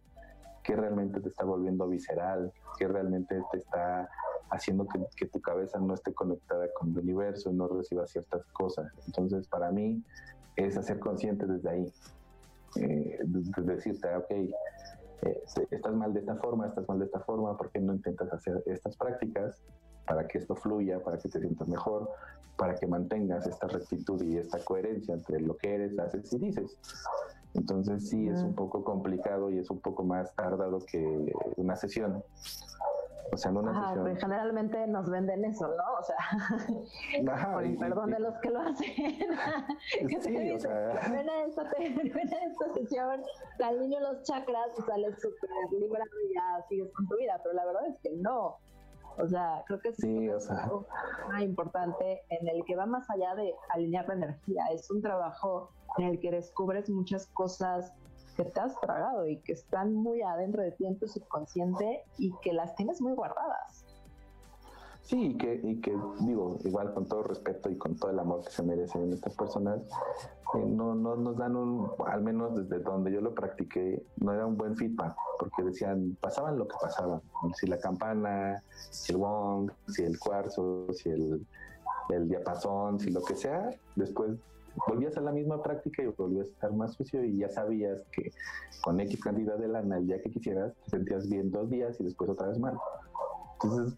[0.64, 4.08] qué realmente te está volviendo visceral, qué realmente te está
[4.52, 8.92] haciendo que, que, tu cabeza no esté conectada con el universo no reciba ciertas cosas.
[9.08, 10.04] Entonces, para mí,
[10.56, 11.94] es hacer consciente desde ahí.
[12.76, 13.20] Eh,
[13.58, 17.80] decirte, ok, eh, estás mal de esta forma, estás mal de esta forma, ¿por qué
[17.80, 19.62] no intentas hacer estas prácticas
[20.06, 22.10] para que esto fluya, para que te sientas mejor,
[22.58, 26.78] para que mantengas esta rectitud y esta coherencia entre lo que eres, haces y dices?
[27.56, 32.24] Entonces sí es un poco complicado y es un poco más tardado que una sesión.
[33.32, 35.84] O sea, no Ajá, pues generalmente nos venden eso, ¿no?
[36.00, 36.18] O sea,
[37.54, 38.88] por el perdón de los que lo hacen.
[40.22, 41.10] sí, o sea...
[41.12, 42.00] ven, a esta, ven
[42.34, 43.24] a esta sesión,
[43.58, 45.50] te alineo los chakras y sales súper
[45.80, 48.58] librado y ya sigues con tu vida, pero la verdad es que no.
[49.18, 50.70] O sea, creo que es sí, o sea...
[51.32, 54.64] muy importante en el que va más allá de alinear la energía.
[54.72, 57.94] Es un trabajo en el que descubres muchas cosas
[58.40, 62.34] que te has tragado y que están muy adentro de ti en tu subconsciente y
[62.42, 63.86] que las tienes muy guardadas.
[65.02, 68.44] Sí, y que, y que digo, igual con todo respeto y con todo el amor
[68.46, 69.82] que se merecen estas personas,
[70.54, 74.46] eh, no, no nos dan un, al menos desde donde yo lo practiqué, no era
[74.46, 77.22] un buen feedback, porque decían, pasaban lo que pasaban,
[77.56, 81.46] si la campana, si el wong, si el cuarzo, si el,
[82.10, 84.38] el diapasón, si lo que sea, después
[84.88, 88.32] volvías a la misma práctica y volvías a estar más sucio y ya sabías que
[88.82, 92.04] con X cantidad de lana el día que quisieras te sentías bien dos días y
[92.04, 92.78] después otra vez mal.
[93.54, 93.98] Entonces,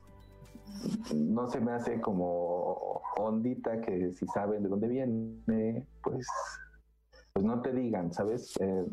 [1.13, 6.27] no se me hace como ondita que si saben de dónde viene, pues,
[7.33, 8.53] pues no te digan, ¿sabes?
[8.59, 8.85] Eh,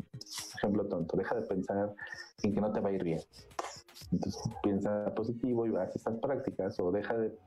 [0.57, 1.93] ejemplo tonto, deja de pensar
[2.43, 3.19] en que no te va a ir bien.
[4.11, 7.37] Entonces piensa positivo y haz estas prácticas o deja de,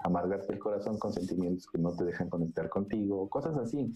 [0.00, 3.92] amargarte el corazón con sentimientos que no te dejan conectar contigo, cosas así.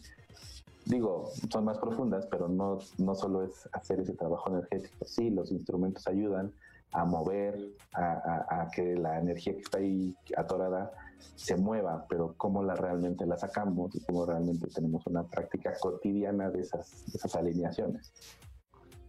[0.86, 5.04] Digo, son más profundas, pero no, no solo es hacer ese trabajo energético.
[5.04, 6.52] Sí, los instrumentos ayudan
[6.92, 7.56] a mover,
[7.92, 10.90] a, que la energía que está ahí atorada
[11.36, 16.50] se mueva, pero cómo la realmente la sacamos y cómo realmente tenemos una práctica cotidiana
[16.50, 18.12] de esas, de esas alineaciones.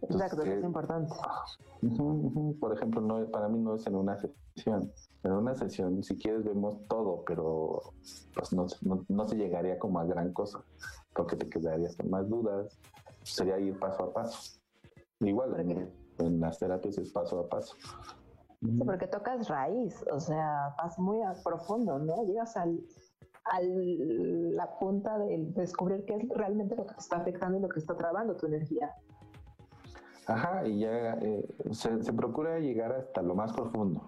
[0.02, 1.14] Exacto, es importante.
[2.60, 4.92] Por ejemplo, no, para mí no es en una sesión.
[5.22, 7.80] En una sesión, si quieres, vemos todo, pero
[8.34, 8.66] pues no,
[9.08, 10.60] no, se llegaría como a gran cosa,
[11.14, 12.78] porque te quedarías con más dudas.
[13.22, 14.58] Sería ir paso a paso.
[15.20, 15.54] Igual,
[16.18, 17.76] en, las terapias es paso a paso.
[18.60, 22.24] Sí, porque tocas raíz, o sea, vas muy a profundo, ¿no?
[22.24, 22.80] Llegas al,
[23.44, 27.68] a la punta de descubrir qué es realmente lo que te está afectando y lo
[27.68, 28.92] que está trabando tu energía.
[30.26, 34.00] Ajá, y ya eh, se, procura llegar hasta lo más profundo.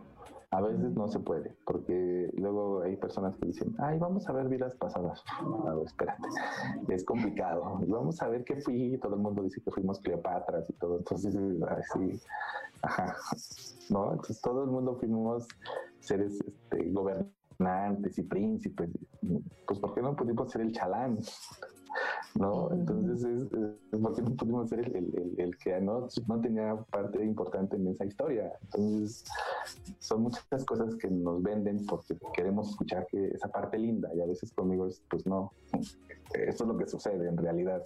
[0.50, 4.48] A veces no se puede, porque luego hay personas que dicen, ay, vamos a ver
[4.48, 5.24] vidas pasadas.
[5.42, 6.28] No, espérate,
[6.88, 7.80] es complicado.
[7.88, 8.96] Vamos a ver qué fui.
[8.98, 10.98] Todo el mundo dice que fuimos Cleopatras y todo.
[10.98, 11.34] Entonces,
[11.66, 12.20] así,
[12.82, 13.16] ajá.
[13.90, 14.12] ¿No?
[14.12, 15.48] Entonces, todo el mundo fuimos
[15.98, 18.90] seres este, gobernantes y príncipes.
[19.66, 21.18] Pues, ¿por qué no pudimos ser el chalán?
[22.38, 22.72] ¿No?
[22.72, 28.04] Entonces, es, porque no pudimos ser el, que no, no tenía parte importante en esa
[28.04, 28.52] historia.
[28.62, 29.24] Entonces,
[30.00, 34.26] son muchas cosas que nos venden porque queremos escuchar que esa parte linda y a
[34.26, 35.52] veces conmigo es, pues no,
[36.34, 37.82] esto es lo que sucede en realidad.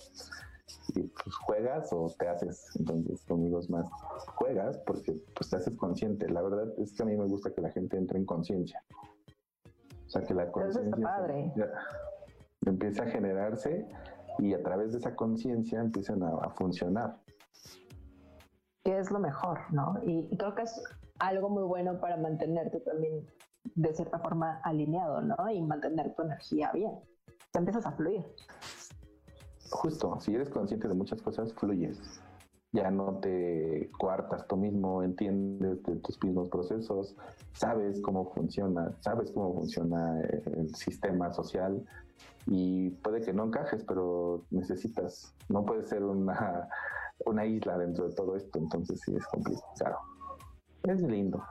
[0.95, 3.89] Y pues juegas o te haces, entonces conmigo es más,
[4.37, 6.29] juegas porque pues te haces consciente.
[6.31, 8.83] La verdad es que a mí me gusta que la gente entre en conciencia.
[10.07, 11.71] O sea, que la conciencia
[12.65, 13.87] empiece a generarse
[14.39, 17.21] y a través de esa conciencia empiezan a, funcionar.
[18.85, 20.01] Que es lo mejor, ¿no?
[20.05, 20.83] Y, creo que es
[21.19, 23.27] algo muy bueno para mantenerte también
[23.75, 25.37] de cierta forma alineado, ¿no?
[25.51, 26.93] Y mantener tu energía bien.
[27.53, 28.25] Te empiezas a fluir.
[29.71, 31.99] Justo, si eres consciente de muchas cosas, fluyes.
[32.73, 37.17] Ya no te cuartas tú mismo, entiendes de tus mismos procesos,
[37.53, 41.83] sabes cómo funciona, sabes cómo funciona el sistema social,
[42.51, 46.69] y puede que no encajes, pero necesitas, no puede ser una,
[47.27, 49.99] una isla dentro de todo esto, entonces sí es complicado.
[50.85, 51.43] Es lindo.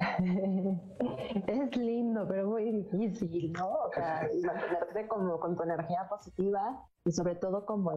[1.46, 3.70] es lindo, pero muy difícil, ¿no?
[3.70, 7.92] O sea, mantenerte como con tu energía positiva y sobre todo como,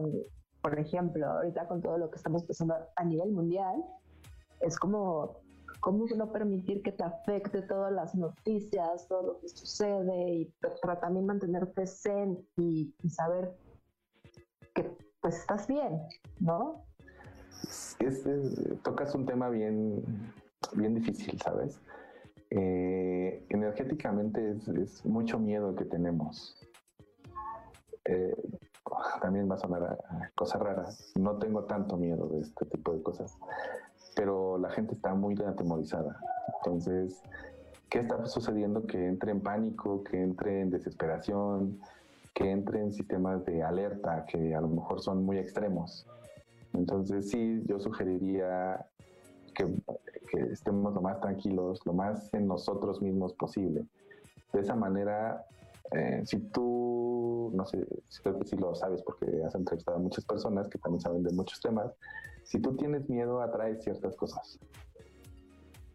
[0.60, 3.84] por ejemplo, ahorita con todo lo que estamos pasando a nivel mundial,
[4.60, 5.41] es como
[5.82, 11.00] cómo no permitir que te afecte todas las noticias, todo lo que sucede y para
[11.00, 13.52] también mantenerte zen y, saber
[14.74, 16.00] que pues estás bien,
[16.38, 16.84] ¿no?
[18.84, 20.04] tocas un tema bien,
[20.74, 21.80] bien difícil, ¿sabes?
[22.50, 26.56] Eh, energéticamente es, mucho miedo que tenemos.
[28.04, 28.36] Eh,
[29.20, 31.12] también va a sonar a, cosas raras.
[31.18, 33.36] No tengo tanto miedo de este tipo de cosas,
[34.14, 36.18] pero la gente está muy atemorizada.
[36.58, 37.22] Entonces,
[37.88, 38.86] ¿qué está sucediendo?
[38.86, 41.80] Que entre en pánico, que entre en desesperación,
[42.34, 46.06] que entre en sistemas de alerta que a lo mejor son muy extremos.
[46.72, 48.86] Entonces, sí, yo sugeriría
[49.54, 49.68] que,
[50.50, 53.84] estemos lo más tranquilos, lo más en nosotros mismos posible.
[54.52, 55.44] De esa manera,
[55.90, 57.86] eh, si tú, no sé,
[58.22, 61.32] creo que sí lo sabes porque has entrevistado a muchas personas que también saben de
[61.34, 61.92] muchos temas,
[62.44, 64.58] si tú tienes miedo atraes ciertas cosas.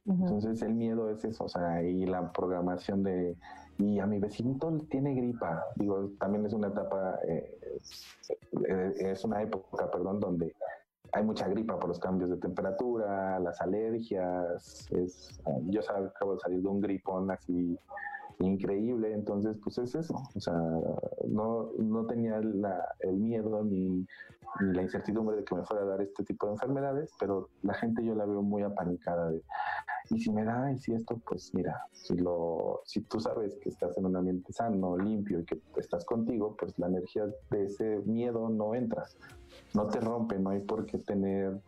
[0.06, 3.36] Entonces el miedo es eso, o sea, y la programación de,
[3.78, 7.60] y a mi vecinito tiene gripa, digo, también es una etapa, eh,
[8.70, 10.56] eh, es una época, perdón, donde
[11.12, 16.62] hay mucha gripa por los cambios de temperatura, las alergias, es, yo acabo de salir
[16.62, 17.78] de un gripón así
[18.40, 20.54] increíble, entonces pues es eso, o sea,
[21.28, 24.06] no, no tenía el miedo ni,
[24.60, 28.04] la incertidumbre de que me fuera a dar este tipo de enfermedades, pero la gente
[28.04, 29.42] yo la veo muy apanicada de,
[30.10, 33.70] y si me da, y si esto, pues mira, si, lo, si tú sabes que
[33.70, 38.00] estás en un ambiente sano, limpio y que estás contigo, pues la energía de ese
[38.06, 39.06] miedo no entra,
[39.74, 41.60] no te rompe, no hay por qué tener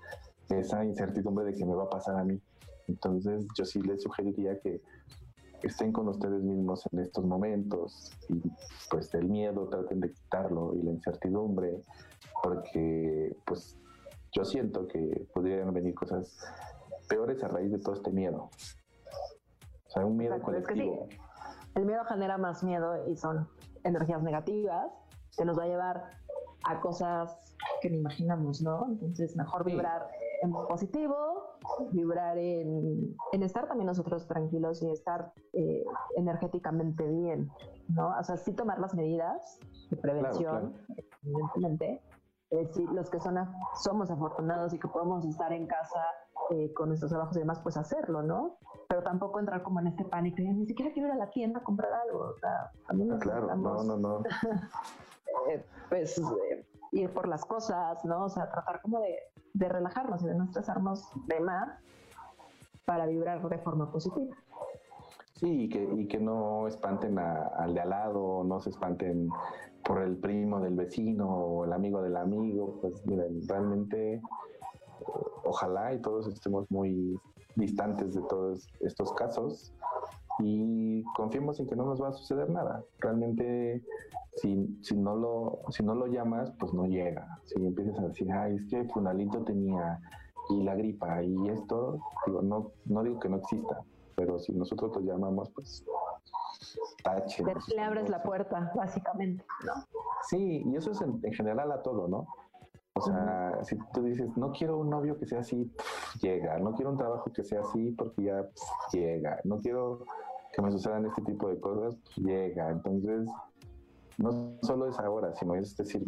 [0.50, 2.42] esa incertidumbre de que me va a pasar a mí.
[2.88, 4.82] Entonces yo sí les sugeriría que
[5.68, 8.42] estén con ustedes mismos en estos momentos y
[8.90, 11.82] pues el miedo traten de quitarlo y la incertidumbre
[12.44, 13.78] porque pues
[14.32, 16.38] yo siento que podrían venir cosas
[17.08, 18.50] peores a raíz de todo este miedo.
[19.88, 21.08] O sea, un miedo colectivo.
[21.76, 23.48] El miedo genera más miedo y son
[23.84, 24.92] energías negativas
[25.36, 26.04] que nos va a llevar
[26.66, 27.38] a cosas
[27.82, 28.86] que no imaginamos, ¿no?
[28.90, 30.08] Entonces, mejor vibrar
[30.42, 31.58] en positivo,
[31.92, 35.84] vibrar en, estar también nosotros tranquilos y estar eh,
[36.16, 37.50] energéticamente bien,
[37.90, 38.18] ¿no?
[38.18, 39.60] O sea, sí tomar las medidas
[39.90, 40.76] de prevención,
[41.24, 42.02] evidentemente.
[42.94, 43.38] los que son
[43.76, 46.04] somos afortunados y que podemos estar en casa
[46.52, 48.58] eh, con nuestros trabajos y demás, pues hacerlo, ¿no?
[48.88, 51.64] Pero tampoco entrar como en este pánico ni siquiera quiero ir a la tienda a
[51.64, 52.20] comprar algo.
[52.20, 54.24] O sea, también ah, claro, no, no, no.
[55.48, 56.20] Eh, pues
[56.92, 58.26] ir por las cosas, ¿no?
[58.26, 59.18] O sea, tratar como de,
[59.54, 61.70] de relajarnos y de no estresarnos de más
[62.86, 64.36] para vibrar de forma positiva.
[65.36, 69.30] Sí, y que, y que no espanten al de al lado, no se espanten
[69.86, 72.80] por el primo del vecino o el amigo del amigo.
[72.82, 74.22] Pues miren, realmente eh,
[75.46, 77.18] ojalá y todos estemos muy
[77.56, 79.74] distantes de todos estos casos
[80.40, 82.84] y confiemos en que no nos va a suceder nada.
[83.00, 83.84] Realmente
[84.36, 87.40] si, si, no lo, si no lo llamas, pues no llega.
[87.44, 90.00] Si empiezas a decir, ay, es que Funalito tenía
[90.50, 93.84] y la gripa y esto, digo, no, no digo que no exista,
[94.16, 95.86] pero si nosotros lo llamamos, pues
[97.04, 97.44] tache.
[97.76, 99.74] Le abres la puerta, básicamente, ¿no?
[100.24, 102.28] Sí, y eso es en, general a todo, ¿no?
[102.96, 105.72] O sea, si tú dices, no quiero un novio que sea así,
[106.22, 106.58] llega.
[106.60, 108.50] No quiero un trabajo que sea así porque ya
[108.92, 109.40] llega.
[109.46, 110.04] No quiero
[110.54, 112.70] que me sucedan este tipo de cosas, llega.
[112.70, 113.28] Entonces,
[114.18, 116.04] no solo es ahora, sino es decir,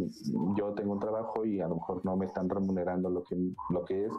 [0.56, 3.38] yo tengo un trabajo y a lo mejor no me están remunerando lo que,
[3.70, 4.12] lo que es,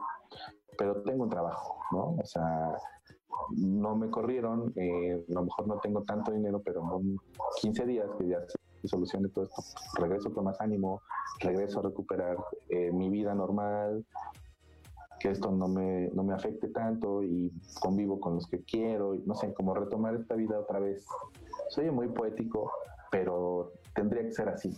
[0.79, 2.17] pero tengo un trabajo, ¿no?
[2.19, 2.75] O sea,
[3.51, 7.17] no me corrieron, eh, a lo mejor no tengo tanto dinero, pero en
[7.61, 9.63] 15 días que ya se solucione todo esto,
[10.01, 11.03] regreso con más ánimo,
[11.41, 12.37] regreso a recuperar
[12.71, 14.05] eh, mi vida normal,
[15.23, 19.21] que esto no me, no me afecte tanto y convivo con los que quiero, y
[19.21, 21.07] no sé, como retomar esta vida otra vez.
[21.69, 22.73] Soy muy poético,
[23.13, 24.77] pero tendría que ser así.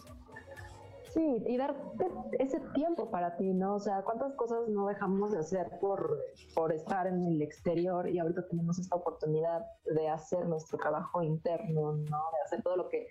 [1.14, 3.76] Sí, y darte ese tiempo para ti, ¿no?
[3.76, 6.18] O sea, ¿cuántas cosas no dejamos de hacer por,
[6.55, 11.92] por estar en el exterior y ahorita tenemos esta oportunidad de hacer nuestro trabajo interno,
[11.92, 12.03] ¿no?
[12.32, 13.07] De hacer todo lo que,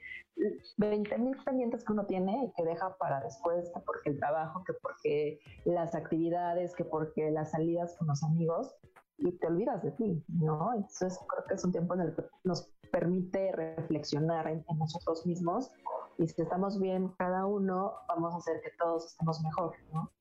[0.78, 4.64] 20 mil pendientes que uno tiene y que deja para después, que porque el trabajo,
[4.64, 8.76] que porque las actividades, que porque las salidas con los amigos,
[9.18, 10.74] y te olvidas de ti, ¿no?
[10.74, 15.72] Entonces creo que es un tiempo en el que nos permite reflexionar en, nosotros mismos
[16.18, 20.12] y si estamos bien cada uno, vamos a hacer que todos estemos mejor, ¿no?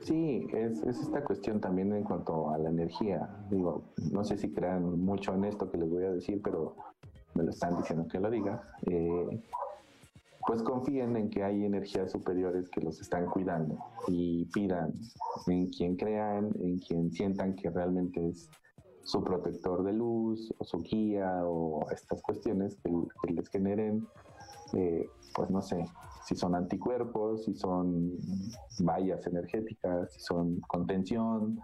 [0.00, 3.28] Sí, es, esta cuestión también en cuanto a la energía.
[3.50, 6.74] Digo, no sé si crean mucho en esto que les voy a decir, pero
[7.40, 8.62] me lo están diciendo que lo diga.
[8.86, 9.42] Eh,
[10.46, 13.78] pues confíen en que hay energías superiores que los están cuidando
[14.08, 14.92] y pidan
[15.46, 18.50] en quien crean, en quien sientan que realmente es
[19.02, 24.06] su protector de luz o su guía o estas cuestiones que, les generen,
[24.72, 25.84] eh, pues no sé,
[26.24, 28.16] si son anticuerpos, si son
[28.80, 31.60] vallas energéticas, si son contención,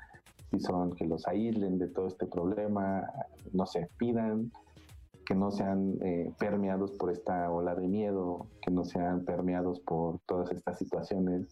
[0.51, 3.11] si son que los aíslen de todo este problema,
[3.53, 4.51] no sé, pidan
[5.27, 10.20] que no sean eh, permeados por esta ola de miedo, que no sean permeados por
[10.20, 11.49] todas estas situaciones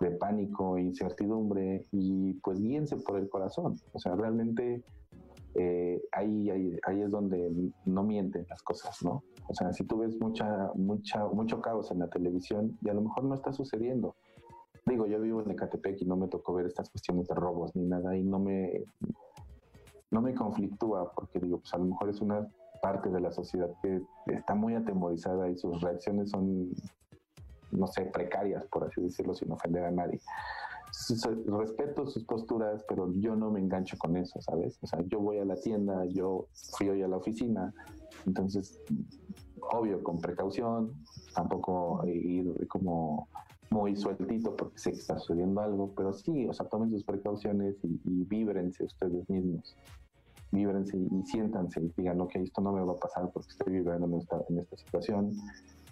[0.00, 3.76] de pánico incertidumbre y pues guíense por el corazón.
[3.92, 4.82] O sea, realmente
[5.54, 7.50] eh, ahí, ahí, es donde
[7.86, 9.24] no mienten las cosas, ¿no?
[9.48, 13.02] O sea, si tú ves mucha, mucha, mucho caos en la televisión y a lo
[13.02, 14.16] mejor no está sucediendo.
[14.84, 17.86] Digo, yo vivo en Ecatepec y no me tocó ver estas cuestiones de robos ni
[17.86, 18.84] nada y no me,
[20.10, 22.46] no me conflictúa porque digo, pues a lo mejor es una
[22.84, 26.68] parte de la sociedad que está muy atemorizada y sus reacciones son,
[27.70, 30.20] no sé, precarias, por así decirlo, sin ofender a nadie.
[31.46, 34.78] Respeto sus posturas, pero yo no me engancho con eso, ¿sabes?
[34.82, 37.72] O sea, yo voy a la tienda, yo fui hoy a la oficina,
[38.26, 38.78] entonces,
[39.72, 40.92] obvio, con precaución,
[41.34, 43.28] tampoco ir como
[43.70, 47.76] muy sueltito porque sé que está sucediendo algo, pero sí, o sea, tomen sus precauciones
[47.82, 49.74] y, y víbrense ustedes mismos
[50.54, 54.06] víbrense y siéntanse y digan, ok, esto no me va a pasar porque estoy viviendo
[54.06, 55.32] en esta, en esta situación,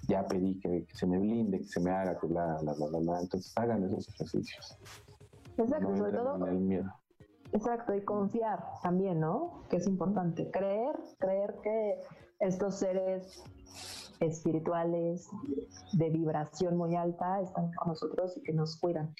[0.09, 3.21] ya pedí que, se me blinde, que se me haga, que la, la, la, la,
[3.21, 4.79] entonces hagan esos ejercicios.
[5.57, 6.47] Exacto, sobre todo.
[6.47, 6.91] el miedo.
[7.53, 9.65] Exacto, y confiar también, ¿no?
[9.69, 10.51] Que es importante.
[10.51, 12.01] Creer, creer que
[12.41, 13.45] estos seres
[14.21, 15.29] espirituales
[15.93, 19.15] de vibración muy alta están con nosotros y que nos cuidan.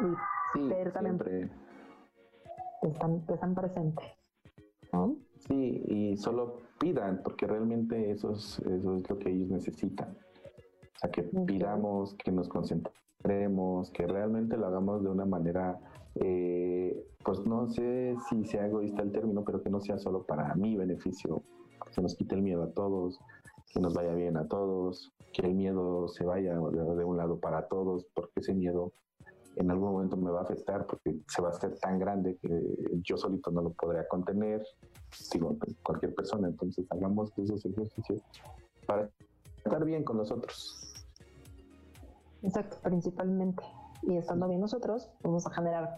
[0.00, 1.50] Y sí, también
[2.82, 4.21] están, están presentes.
[5.48, 10.10] Sí, y solo pidan, porque realmente eso es, eso es lo que ellos necesitan.
[10.10, 15.80] O sea, que pidamos, que nos concentremos, que realmente lo hagamos de una manera,
[16.16, 20.54] eh, pues no sé si sea egoísta el término, pero que no sea solo para
[20.54, 21.42] mi beneficio,
[21.86, 23.18] que se nos quite el miedo a todos,
[23.72, 27.66] que nos vaya bien a todos, que el miedo se vaya de un lado para
[27.66, 28.92] todos, porque ese miedo
[29.56, 33.00] en algún momento me va a afectar porque se va a hacer tan grande que
[33.02, 34.64] yo solito no lo podría contener,
[35.32, 36.48] digo, cualquier persona.
[36.48, 38.22] Entonces hagamos esos ejercicios
[38.86, 39.10] para
[39.56, 41.04] estar bien con nosotros.
[42.42, 43.62] Exacto, principalmente.
[44.02, 45.96] Y estando bien nosotros, vamos a generar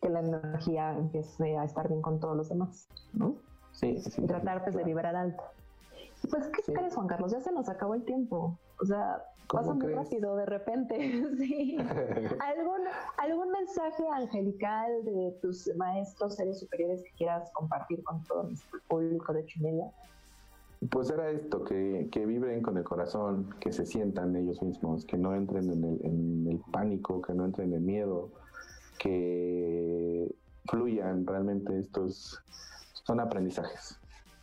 [0.00, 3.36] que la energía empiece a estar bien con todos los demás, ¿no?
[3.72, 4.22] Sí, sí.
[4.22, 5.42] Y tratar pues, de vibrar alto.
[6.30, 7.32] Pues, ¿qué crees, Juan Carlos?
[7.32, 8.58] Ya se nos acabó el tiempo.
[8.80, 10.96] O sea, pasa muy rápido de repente.
[11.38, 11.76] sí.
[12.40, 12.80] ¿Algún,
[13.18, 18.56] ¿Algún mensaje angelical de tus maestros, seres superiores que quieras compartir con todo el
[18.88, 19.90] público de Chumela?
[20.90, 25.16] Pues era esto, que, que, vibren con el corazón, que se sientan ellos mismos, que
[25.16, 28.28] no entren en el, en el pánico, que no entren en el miedo,
[28.98, 30.34] que
[30.66, 32.42] fluyan realmente estos
[33.04, 33.98] son aprendizajes,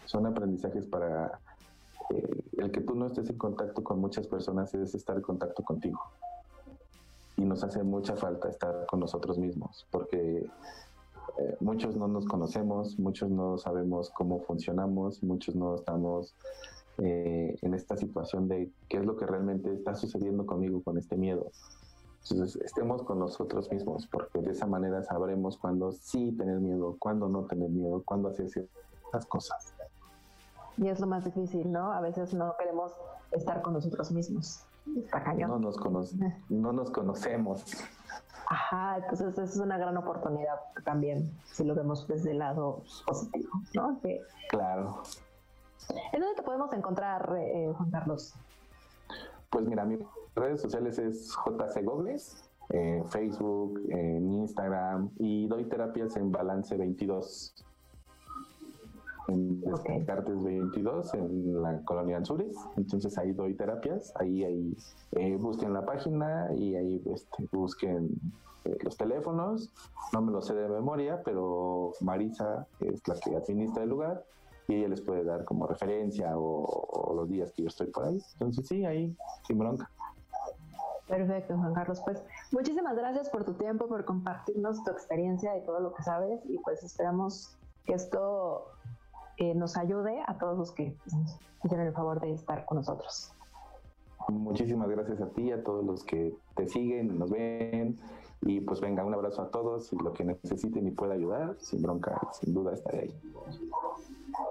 [0.05, 1.39] son aprendizajes para
[2.57, 5.99] el que tú no estés en contacto con muchas personas es estar en contacto contigo.
[7.37, 10.47] Y nos hace mucha falta estar con nosotros mismos, porque
[11.37, 16.35] eh, muchos no nos conocemos, muchos no sabemos cómo funcionamos, muchos no estamos
[16.97, 21.15] eh, en esta situación de qué es lo que realmente está sucediendo conmigo con este
[21.15, 21.51] miedo.
[22.29, 27.27] Entonces, estemos con nosotros mismos, porque de esa manera sabremos cuándo sí tener miedo, cuándo
[27.27, 29.73] no tener miedo, cuándo hacer ciertas cosas.
[30.81, 31.93] Y es lo más difícil, ¿no?
[31.93, 32.91] A veces no queremos
[33.29, 34.65] estar con nosotros mismos.
[34.97, 35.49] Está cañón.
[35.51, 35.77] No nos,
[36.49, 37.63] no nos conocemos.
[38.47, 44.01] Ajá, entonces es una gran oportunidad también, si lo vemos desde el lado positivo, ¿no?
[44.49, 45.03] claro.
[46.11, 48.33] ¿En dónde te podemos encontrar, eh, Juan Carlos?
[49.51, 49.99] Pues mira, mis
[50.35, 57.53] redes sociales es JC Gogles, en Facebook, en Instagram y doy terapias en Balance 22
[59.31, 60.03] en okay.
[60.03, 62.55] 22 en la colonia Anzures.
[62.77, 64.77] Entonces ahí doy terapias, ahí, ahí
[65.13, 68.09] eh, busquen la página y ahí este, busquen
[68.65, 69.71] eh, los teléfonos.
[70.13, 74.23] No me lo sé de memoria, pero Marisa es la que administra el lugar
[74.67, 78.21] y ella les puede dar como referencia o, los días que yo estoy por ahí.
[78.33, 79.15] Entonces sí, ahí
[79.47, 79.89] sin bronca.
[81.07, 82.01] Perfecto, Juan Carlos.
[82.05, 86.39] Pues muchísimas gracias por tu tiempo, por compartirnos tu experiencia y todo lo que sabes
[86.45, 88.67] y pues esperamos que esto
[89.55, 90.95] nos ayude a todos los que
[91.63, 93.33] hicieron el favor de estar con nosotros.
[94.29, 97.97] Muchísimas gracias a ti, a todos los que te siguen, nos ven.
[98.43, 101.81] Y pues venga, un abrazo a todos y lo que necesiten y pueda ayudar, sin
[101.81, 103.15] bronca, sin duda estaré ahí.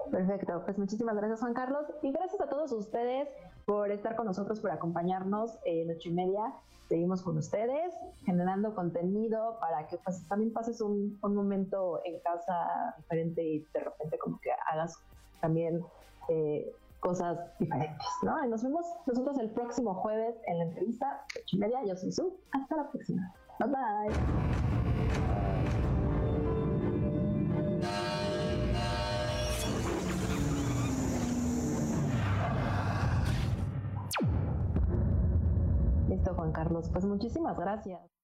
[0.09, 3.27] Perfecto, pues muchísimas gracias Juan Carlos y gracias a todos ustedes
[3.65, 6.53] por estar con nosotros, por acompañarnos en ocho y media.
[6.87, 7.93] Seguimos con ustedes,
[8.25, 14.17] generando contenido para que pues, también pases un, momento en casa diferente y de repente
[14.17, 14.99] como que hagas
[15.39, 15.81] también
[16.27, 18.43] eh, cosas diferentes, ¿no?
[18.45, 21.83] Y nos vemos nosotros el próximo jueves en la entrevista, ocho y media.
[21.85, 22.37] Yo soy Su.
[22.51, 23.33] Hasta la próxima.
[23.59, 24.90] Bye bye.
[36.61, 36.89] Carlos.
[36.91, 38.20] Pues muchísimas gracias.